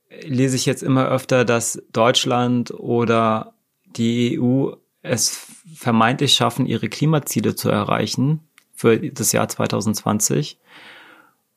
lese 0.10 0.56
ich 0.56 0.66
jetzt 0.66 0.84
immer 0.84 1.08
öfter, 1.08 1.46
dass 1.46 1.82
Deutschland 1.92 2.72
oder 2.72 3.54
die 3.86 4.40
EU 4.40 4.72
es 5.04 5.48
vermeintlich 5.76 6.34
schaffen, 6.34 6.66
ihre 6.66 6.90
Klimaziele 6.90 7.56
zu 7.56 7.70
erreichen 7.70 8.42
für 8.74 9.00
das 9.00 9.32
Jahr 9.32 9.48
2020. 9.48 10.60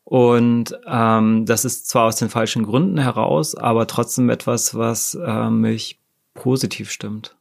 Und 0.05 0.79
ähm, 0.87 1.47
das 1.47 1.65
ist 1.65 1.89
zwar 1.89 2.07
aus 2.07 2.17
den 2.17 2.29
falschen 2.29 2.65
Gründen 2.65 2.99
heraus, 2.99 3.55
aber 3.55 3.87
trotzdem 3.87 4.29
etwas, 4.29 4.75
was 4.75 5.15
äh, 5.15 5.51
mich 5.51 5.99
positiv 6.35 6.91
stimmt. 6.91 7.37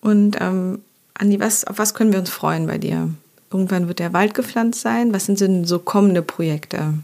Und 0.00 0.36
ähm, 0.40 0.82
Andi, 1.18 1.40
was, 1.40 1.64
auf 1.64 1.78
was 1.78 1.94
können 1.94 2.12
wir 2.12 2.20
uns 2.20 2.30
freuen 2.30 2.66
bei 2.66 2.78
dir? 2.78 3.10
Irgendwann 3.50 3.88
wird 3.88 4.00
der 4.00 4.12
Wald 4.12 4.34
gepflanzt 4.34 4.80
sein. 4.80 5.14
Was 5.14 5.26
sind 5.26 5.40
denn 5.40 5.64
so 5.64 5.78
kommende 5.78 6.22
Projekte? 6.22 6.94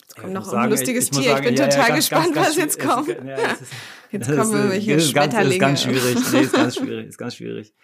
Jetzt 0.00 0.16
kommt 0.16 0.32
noch 0.32 0.44
sagen, 0.44 0.64
ein 0.64 0.70
lustiges 0.70 1.04
ich, 1.04 1.10
ich 1.12 1.18
Tier. 1.18 1.30
Sagen, 1.30 1.44
ich 1.44 1.54
bin 1.54 1.56
ja, 1.56 1.68
total 1.68 1.80
ja, 1.80 1.88
ganz, 1.88 1.98
gespannt, 1.98 2.34
ganz, 2.34 2.48
was 2.48 2.56
jetzt 2.56 2.80
kommt. 2.80 3.08
Ist, 3.08 3.18
ja, 3.24 3.36
ist, 3.36 3.72
jetzt 4.10 4.26
kommen 4.28 4.52
irgendwelche 4.52 4.92
ist, 4.94 5.10
Schmetterlinge. 5.10 5.54
Ist 5.54 5.60
ganz 5.60 5.82
schwierig. 5.82 6.32
Nee, 6.32 6.40
ist 6.42 6.52
ganz 6.52 6.76
schwierig. 6.76 7.06
Ist 7.06 7.18
ganz 7.18 7.34
schwierig. 7.36 7.74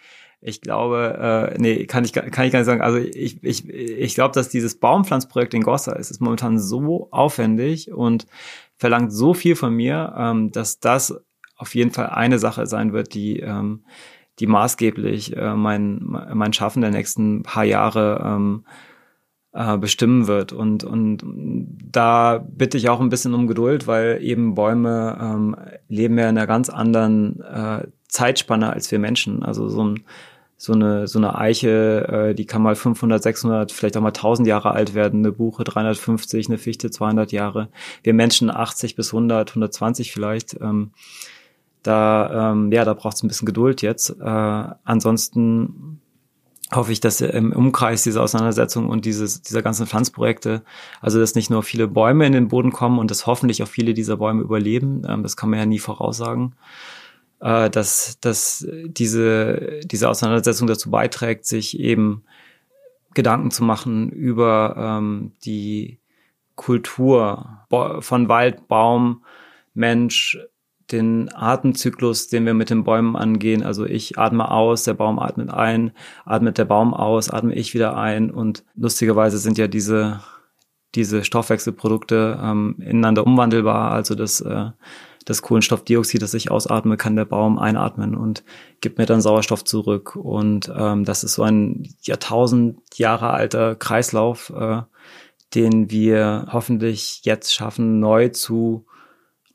Ich 0.41 0.61
glaube, 0.61 1.53
äh, 1.55 1.59
nee, 1.59 1.85
kann 1.85 2.03
ich, 2.03 2.13
kann 2.13 2.25
ich 2.45 2.51
gar 2.51 2.59
nicht 2.59 2.65
sagen. 2.65 2.81
Also 2.81 2.97
ich, 2.97 3.43
ich, 3.43 3.67
ich 3.69 4.15
glaube, 4.15 4.33
dass 4.33 4.49
dieses 4.49 4.79
Baumpflanzprojekt 4.79 5.53
in 5.53 5.63
Gossa 5.63 5.93
ist, 5.93 6.11
ist 6.11 6.19
momentan 6.19 6.59
so 6.59 7.07
aufwendig 7.11 7.91
und 7.91 8.27
verlangt 8.75 9.13
so 9.13 9.33
viel 9.33 9.55
von 9.55 9.73
mir, 9.73 10.13
ähm, 10.17 10.51
dass 10.51 10.79
das 10.79 11.15
auf 11.55 11.73
jeden 11.73 11.91
Fall 11.91 12.07
eine 12.07 12.37
Sache 12.37 12.67
sein 12.67 12.93
wird, 12.93 13.13
die 13.13 13.39
ähm, 13.39 13.85
die 14.39 14.47
maßgeblich 14.47 15.35
äh, 15.35 15.53
mein, 15.55 15.99
mein 16.33 16.53
Schaffen 16.53 16.81
der 16.81 16.91
nächsten 16.91 17.43
paar 17.43 17.63
Jahre 17.63 18.21
ähm, 18.25 18.65
äh, 19.53 19.77
bestimmen 19.77 20.27
wird. 20.27 20.51
Und, 20.51 20.83
und 20.83 21.19
da 21.91 22.45
bitte 22.45 22.77
ich 22.77 22.89
auch 22.89 22.99
ein 22.99 23.09
bisschen 23.09 23.33
um 23.33 23.47
Geduld, 23.47 23.87
weil 23.87 24.19
eben 24.21 24.53
Bäume 24.53 25.17
ähm, 25.21 25.55
leben 25.87 26.17
ja 26.17 26.29
in 26.29 26.37
einer 26.37 26.47
ganz 26.47 26.69
anderen 26.69 27.41
äh, 27.41 27.87
Zeitspanne 28.07 28.71
als 28.71 28.91
wir 28.91 28.99
Menschen. 28.99 29.43
Also 29.43 29.69
so 29.69 29.83
ein 29.83 30.03
so 30.57 30.71
eine 30.71 31.07
so 31.07 31.19
eine 31.19 31.37
Eiche, 31.37 32.07
äh, 32.07 32.33
die 32.33 32.45
kann 32.45 32.61
mal 32.61 32.75
500, 32.75 33.21
600, 33.21 33.71
vielleicht 33.71 33.97
auch 33.97 34.01
mal 34.01 34.09
1000 34.09 34.47
Jahre 34.47 34.71
alt 34.71 34.93
werden, 34.93 35.19
eine 35.19 35.33
Buche 35.33 35.63
350, 35.63 36.47
eine 36.47 36.57
Fichte 36.57 36.89
200 36.91 37.31
Jahre. 37.31 37.69
Wir 38.03 38.13
Menschen 38.13 38.49
80 38.49 38.95
bis 38.95 39.13
100, 39.13 39.51
120 39.51 40.11
vielleicht. 40.13 40.59
Ähm, 40.61 40.91
da, 41.85 42.51
ähm, 42.51 42.71
ja, 42.71 42.83
da 42.83 42.93
braucht 42.93 43.15
es 43.15 43.23
ein 43.23 43.27
bisschen 43.27 43.45
Geduld 43.45 43.81
jetzt. 43.81 44.09
Äh, 44.09 44.23
ansonsten 44.23 46.01
hoffe 46.73 46.91
ich, 46.91 46.99
dass 46.99 47.21
im 47.21 47.51
Umkreis 47.51 48.03
dieser 48.03 48.23
Auseinandersetzung 48.23 48.89
und 48.89 49.05
dieses, 49.05 49.43
dieser 49.43 49.61
ganzen 49.61 49.85
Pflanzprojekte, 49.85 50.63
also 50.99 51.19
dass 51.19 51.35
nicht 51.35 51.51
nur 51.51 51.61
viele 51.61 51.87
Bäume 51.87 52.25
in 52.25 52.33
den 52.33 52.47
Boden 52.47 52.71
kommen 52.71 52.97
und 52.97 53.11
dass 53.11 53.27
hoffentlich 53.27 53.61
auch 53.61 53.67
viele 53.67 53.93
dieser 53.93 54.17
Bäume 54.17 54.41
überleben, 54.41 55.03
ähm, 55.07 55.21
das 55.21 55.37
kann 55.37 55.49
man 55.49 55.59
ja 55.59 55.65
nie 55.65 55.79
voraussagen, 55.79 56.55
äh, 57.39 57.69
dass, 57.69 58.19
dass 58.19 58.65
diese, 58.85 59.81
diese 59.83 60.09
Auseinandersetzung 60.09 60.67
dazu 60.67 60.89
beiträgt, 60.89 61.45
sich 61.45 61.79
eben 61.79 62.23
Gedanken 63.13 63.51
zu 63.51 63.63
machen 63.63 64.09
über 64.09 64.75
ähm, 64.77 65.33
die 65.45 65.99
Kultur 66.55 67.59
von 67.99 68.29
Wald, 68.29 68.67
Baum, 68.67 69.23
Mensch, 69.73 70.39
den 70.91 71.33
Atemzyklus, 71.33 72.27
den 72.27 72.45
wir 72.45 72.53
mit 72.53 72.69
den 72.69 72.83
Bäumen 72.83 73.15
angehen. 73.15 73.63
Also 73.63 73.85
ich 73.85 74.17
atme 74.19 74.49
aus, 74.51 74.83
der 74.83 74.93
Baum 74.93 75.19
atmet 75.19 75.49
ein, 75.49 75.91
atmet 76.25 76.57
der 76.57 76.65
Baum 76.65 76.93
aus, 76.93 77.29
atme 77.29 77.55
ich 77.55 77.73
wieder 77.73 77.97
ein. 77.97 78.29
Und 78.29 78.63
lustigerweise 78.75 79.37
sind 79.37 79.57
ja 79.57 79.67
diese, 79.67 80.21
diese 80.93 81.23
Stoffwechselprodukte 81.23 82.39
ähm, 82.41 82.75
ineinander 82.79 83.25
umwandelbar. 83.25 83.91
Also 83.91 84.13
das, 84.13 84.41
äh, 84.41 84.71
das 85.25 85.41
Kohlenstoffdioxid, 85.41 86.21
das 86.21 86.35
ich 86.35 86.51
ausatme, 86.51 86.97
kann 86.97 87.15
der 87.15 87.25
Baum 87.25 87.57
einatmen 87.57 88.15
und 88.15 88.43
gibt 88.79 88.99
mir 88.99 89.07
dann 89.07 89.21
Sauerstoff 89.21 89.63
zurück. 89.63 90.15
Und 90.15 90.71
ähm, 90.75 91.03
das 91.03 91.23
ist 91.23 91.33
so 91.33 91.41
ein 91.41 91.89
Jahrtausend 92.01 92.77
Jahre 92.93 93.31
alter 93.31 93.75
Kreislauf, 93.75 94.53
äh, 94.55 94.83
den 95.55 95.89
wir 95.89 96.47
hoffentlich 96.51 97.21
jetzt 97.23 97.55
schaffen, 97.55 97.99
neu 97.99 98.29
zu 98.29 98.85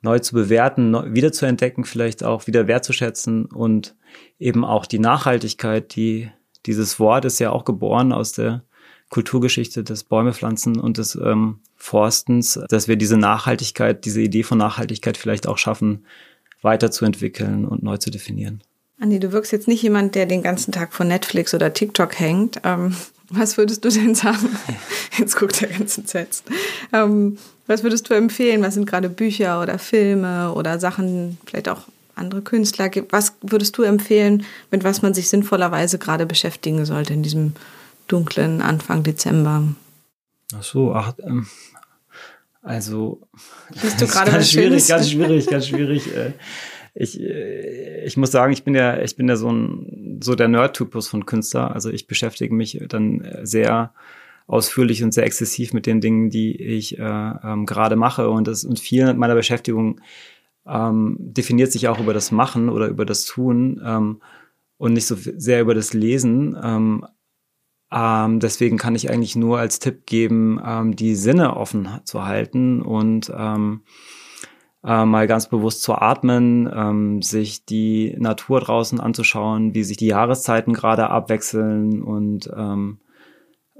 neu 0.02 0.18
zu 0.18 0.34
bewerten, 0.34 0.90
neu, 0.90 1.12
wieder 1.12 1.32
zu 1.32 1.46
entdecken, 1.46 1.84
vielleicht 1.84 2.24
auch 2.24 2.46
wieder 2.46 2.66
wertzuschätzen 2.66 3.46
und 3.46 3.94
eben 4.38 4.64
auch 4.64 4.86
die 4.86 4.98
Nachhaltigkeit, 4.98 5.94
die 5.94 6.30
dieses 6.66 7.00
Wort 7.00 7.24
ist 7.24 7.38
ja 7.38 7.50
auch 7.50 7.64
geboren 7.64 8.12
aus 8.12 8.32
der 8.32 8.64
Kulturgeschichte 9.08 9.82
des 9.82 10.04
Bäumepflanzen 10.04 10.78
und 10.78 10.98
des 10.98 11.16
ähm, 11.16 11.60
Forstens, 11.76 12.60
dass 12.68 12.88
wir 12.88 12.96
diese 12.96 13.16
Nachhaltigkeit, 13.16 14.04
diese 14.04 14.20
Idee 14.20 14.42
von 14.42 14.58
Nachhaltigkeit 14.58 15.16
vielleicht 15.16 15.46
auch 15.46 15.58
schaffen, 15.58 16.04
weiterzuentwickeln 16.62 17.64
und 17.64 17.82
neu 17.82 17.96
zu 17.96 18.10
definieren. 18.10 18.62
Andi, 19.00 19.18
du 19.18 19.32
wirkst 19.32 19.50
jetzt 19.50 19.66
nicht 19.66 19.82
jemand, 19.82 20.14
der 20.14 20.26
den 20.26 20.42
ganzen 20.42 20.72
Tag 20.72 20.92
vor 20.92 21.06
Netflix 21.06 21.54
oder 21.54 21.72
TikTok 21.72 22.20
hängt. 22.20 22.60
Ähm, 22.64 22.94
was 23.30 23.56
würdest 23.56 23.84
du 23.84 23.88
denn 23.88 24.14
sagen? 24.14 24.48
Jetzt 25.20 25.36
guckt 25.36 25.60
er 25.60 25.68
ganz 25.68 25.98
entsetzt. 25.98 26.46
Ähm, 26.92 27.36
was 27.66 27.82
würdest 27.82 28.08
du 28.08 28.14
empfehlen? 28.14 28.62
Was 28.62 28.74
sind 28.74 28.86
gerade 28.86 29.10
Bücher 29.10 29.60
oder 29.60 29.78
Filme 29.78 30.52
oder 30.54 30.80
Sachen, 30.80 31.38
vielleicht 31.46 31.68
auch 31.68 31.82
andere 32.14 32.40
Künstler? 32.40 32.90
Was 33.10 33.34
würdest 33.42 33.76
du 33.76 33.82
empfehlen, 33.82 34.44
mit 34.70 34.82
was 34.82 35.02
man 35.02 35.12
sich 35.12 35.28
sinnvollerweise 35.28 35.98
gerade 35.98 36.24
beschäftigen 36.24 36.84
sollte 36.86 37.12
in 37.12 37.22
diesem 37.22 37.52
dunklen 38.08 38.62
Anfang 38.62 39.02
Dezember? 39.02 39.64
Ach 40.56 40.62
so, 40.62 40.94
ach, 40.94 41.12
ähm, 41.22 41.46
also. 42.62 43.20
Bist 43.82 44.00
du 44.00 44.06
gerade 44.08 44.32
ganz 44.32 44.50
schwierig, 44.50 44.88
ganz 44.88 45.10
schwierig, 45.10 45.46
ganz 45.50 45.66
schwierig. 45.66 46.14
Äh, 46.16 46.32
ich, 46.94 47.20
äh, 47.20 48.04
ich 48.04 48.16
muss 48.16 48.30
sagen, 48.30 48.54
ich 48.54 48.64
bin 48.64 48.74
ja, 48.74 49.00
ich 49.00 49.16
bin 49.16 49.28
ja 49.28 49.36
so 49.36 49.52
ein, 49.52 50.18
so 50.22 50.34
der 50.34 50.48
Nerd-Typus 50.48 51.08
von 51.08 51.26
Künstler. 51.26 51.74
Also 51.74 51.90
ich 51.90 52.06
beschäftige 52.06 52.54
mich 52.54 52.82
dann 52.88 53.28
sehr 53.42 53.92
ausführlich 54.50 55.04
und 55.04 55.14
sehr 55.14 55.24
exzessiv 55.24 55.72
mit 55.72 55.86
den 55.86 56.00
Dingen, 56.00 56.28
die 56.28 56.60
ich 56.60 56.98
äh, 56.98 57.02
ähm, 57.02 57.66
gerade 57.66 57.94
mache. 57.94 58.28
Und 58.28 58.48
das 58.48 58.64
und 58.64 58.80
viel 58.80 59.14
meiner 59.14 59.36
Beschäftigung 59.36 60.00
ähm, 60.66 61.16
definiert 61.20 61.70
sich 61.70 61.86
auch 61.86 62.00
über 62.00 62.12
das 62.12 62.32
Machen 62.32 62.68
oder 62.68 62.88
über 62.88 63.06
das 63.06 63.24
Tun 63.24 63.80
ähm, 63.84 64.20
und 64.76 64.94
nicht 64.94 65.06
so 65.06 65.14
sehr 65.16 65.60
über 65.60 65.74
das 65.74 65.94
Lesen. 65.94 66.58
Ähm, 66.60 67.06
ähm, 67.92 68.40
deswegen 68.40 68.76
kann 68.76 68.96
ich 68.96 69.08
eigentlich 69.08 69.36
nur 69.36 69.60
als 69.60 69.78
Tipp 69.78 70.04
geben, 70.06 70.60
ähm, 70.64 70.96
die 70.96 71.14
Sinne 71.14 71.56
offen 71.56 71.88
zu 72.04 72.24
halten 72.24 72.82
und 72.82 73.32
ähm, 73.36 73.82
äh, 74.84 75.04
mal 75.04 75.28
ganz 75.28 75.48
bewusst 75.48 75.82
zu 75.82 75.94
atmen, 75.94 76.68
ähm, 76.74 77.22
sich 77.22 77.66
die 77.66 78.16
Natur 78.18 78.60
draußen 78.60 78.98
anzuschauen, 78.98 79.74
wie 79.74 79.84
sich 79.84 79.96
die 79.96 80.08
Jahreszeiten 80.08 80.72
gerade 80.72 81.08
abwechseln 81.08 82.02
und 82.02 82.50
ähm, 82.56 82.98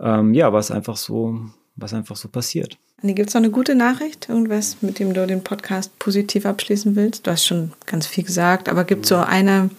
ähm, 0.01 0.35
ja, 0.35 0.53
was 0.53 0.71
einfach 0.71 0.97
so, 0.97 1.41
was 1.77 1.93
einfach 1.93 2.17
so 2.17 2.29
passiert. 2.29 2.79
Gibt 3.03 3.29
es 3.29 3.35
noch 3.35 3.41
eine 3.41 3.51
gute 3.51 3.75
Nachricht? 3.75 4.29
Irgendwas, 4.29 4.79
mit 4.83 4.99
dem 4.99 5.15
du 5.15 5.27
den 5.27 5.43
Podcast 5.43 5.99
positiv 5.99 6.45
abschließen 6.45 6.97
willst? 6.97 7.27
Du 7.27 7.31
hast 7.31 7.47
schon 7.47 7.73
ganz 7.87 8.07
viel 8.07 8.25
gesagt, 8.25 8.69
aber 8.69 8.85
gibt 8.85 9.05
es 9.05 9.09
so 9.09 9.17
eine, 9.17 9.71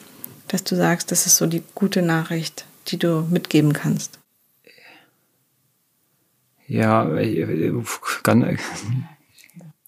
dass 0.48 0.64
du 0.64 0.76
sagst, 0.76 1.12
das 1.12 1.28
ist 1.28 1.38
so 1.38 1.46
die 1.46 1.62
gute 1.76 2.02
Nachricht, 2.02 2.66
die 2.88 2.98
du 2.98 3.28
mitgeben 3.30 3.74
kannst? 3.74 4.18
Ja, 6.68 7.06
kann, 8.24 8.58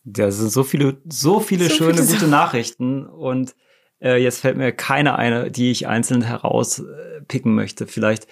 ja, 0.06 0.32
sind 0.32 0.52
so 0.52 0.64
viele, 0.64 0.98
so 1.08 1.40
viele 1.40 1.70
so 1.70 1.76
schöne, 1.76 2.04
viele 2.04 2.08
gute 2.08 2.28
Nachrichten 2.28 3.06
und 3.06 3.56
äh, 4.02 4.22
jetzt 4.22 4.42
fällt 4.42 4.58
mir 4.58 4.74
keine 4.74 5.18
eine, 5.18 5.50
die 5.50 5.72
ich 5.72 5.88
einzeln 5.88 6.22
herauspicken 6.22 7.56
möchte. 7.56 7.88
Vielleicht, 7.88 8.28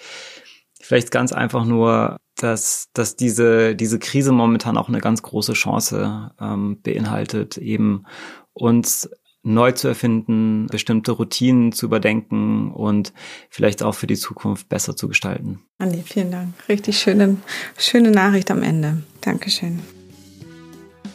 vielleicht 0.82 1.10
ganz 1.10 1.32
einfach 1.32 1.64
nur, 1.64 2.18
dass, 2.36 2.88
dass 2.92 3.16
diese, 3.16 3.74
diese 3.74 3.98
Krise 3.98 4.32
momentan 4.32 4.76
auch 4.76 4.88
eine 4.88 5.00
ganz 5.00 5.22
große 5.22 5.52
Chance 5.52 6.32
ähm, 6.40 6.80
beinhaltet, 6.82 7.56
eben 7.56 8.04
uns 8.52 9.08
neu 9.44 9.72
zu 9.72 9.88
erfinden, 9.88 10.66
bestimmte 10.68 11.12
Routinen 11.12 11.72
zu 11.72 11.86
überdenken 11.86 12.70
und 12.72 13.12
vielleicht 13.50 13.82
auch 13.82 13.94
für 13.94 14.06
die 14.06 14.16
Zukunft 14.16 14.68
besser 14.68 14.96
zu 14.96 15.08
gestalten. 15.08 15.60
Andi, 15.78 16.02
vielen 16.04 16.30
Dank. 16.30 16.54
Richtig 16.68 16.98
schöne, 16.98 17.38
schöne 17.76 18.10
Nachricht 18.10 18.50
am 18.50 18.62
Ende. 18.62 19.02
Dankeschön. 19.20 19.80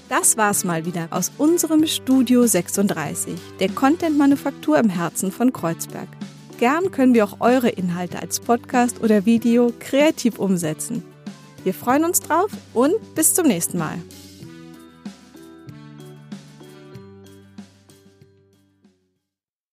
Das 0.10 0.38
war's 0.38 0.64
mal 0.64 0.86
wieder 0.86 1.08
aus 1.10 1.32
unserem 1.38 1.86
Studio 1.86 2.46
36, 2.46 3.34
der 3.60 3.70
Content-Manufaktur 3.70 4.78
im 4.78 4.90
Herzen 4.90 5.32
von 5.32 5.52
Kreuzberg. 5.52 6.08
Gern 6.58 6.90
können 6.90 7.14
wir 7.14 7.24
auch 7.24 7.40
eure 7.40 7.70
Inhalte 7.70 8.20
als 8.20 8.40
Podcast 8.40 9.02
oder 9.02 9.26
Video 9.26 9.72
kreativ 9.80 10.40
umsetzen. 10.40 11.04
Wir 11.64 11.74
freuen 11.74 12.04
uns 12.04 12.20
drauf 12.20 12.50
und 12.74 12.96
bis 13.14 13.36
zum 13.36 13.46
nächsten 13.48 13.78
Mal. 13.78 14.00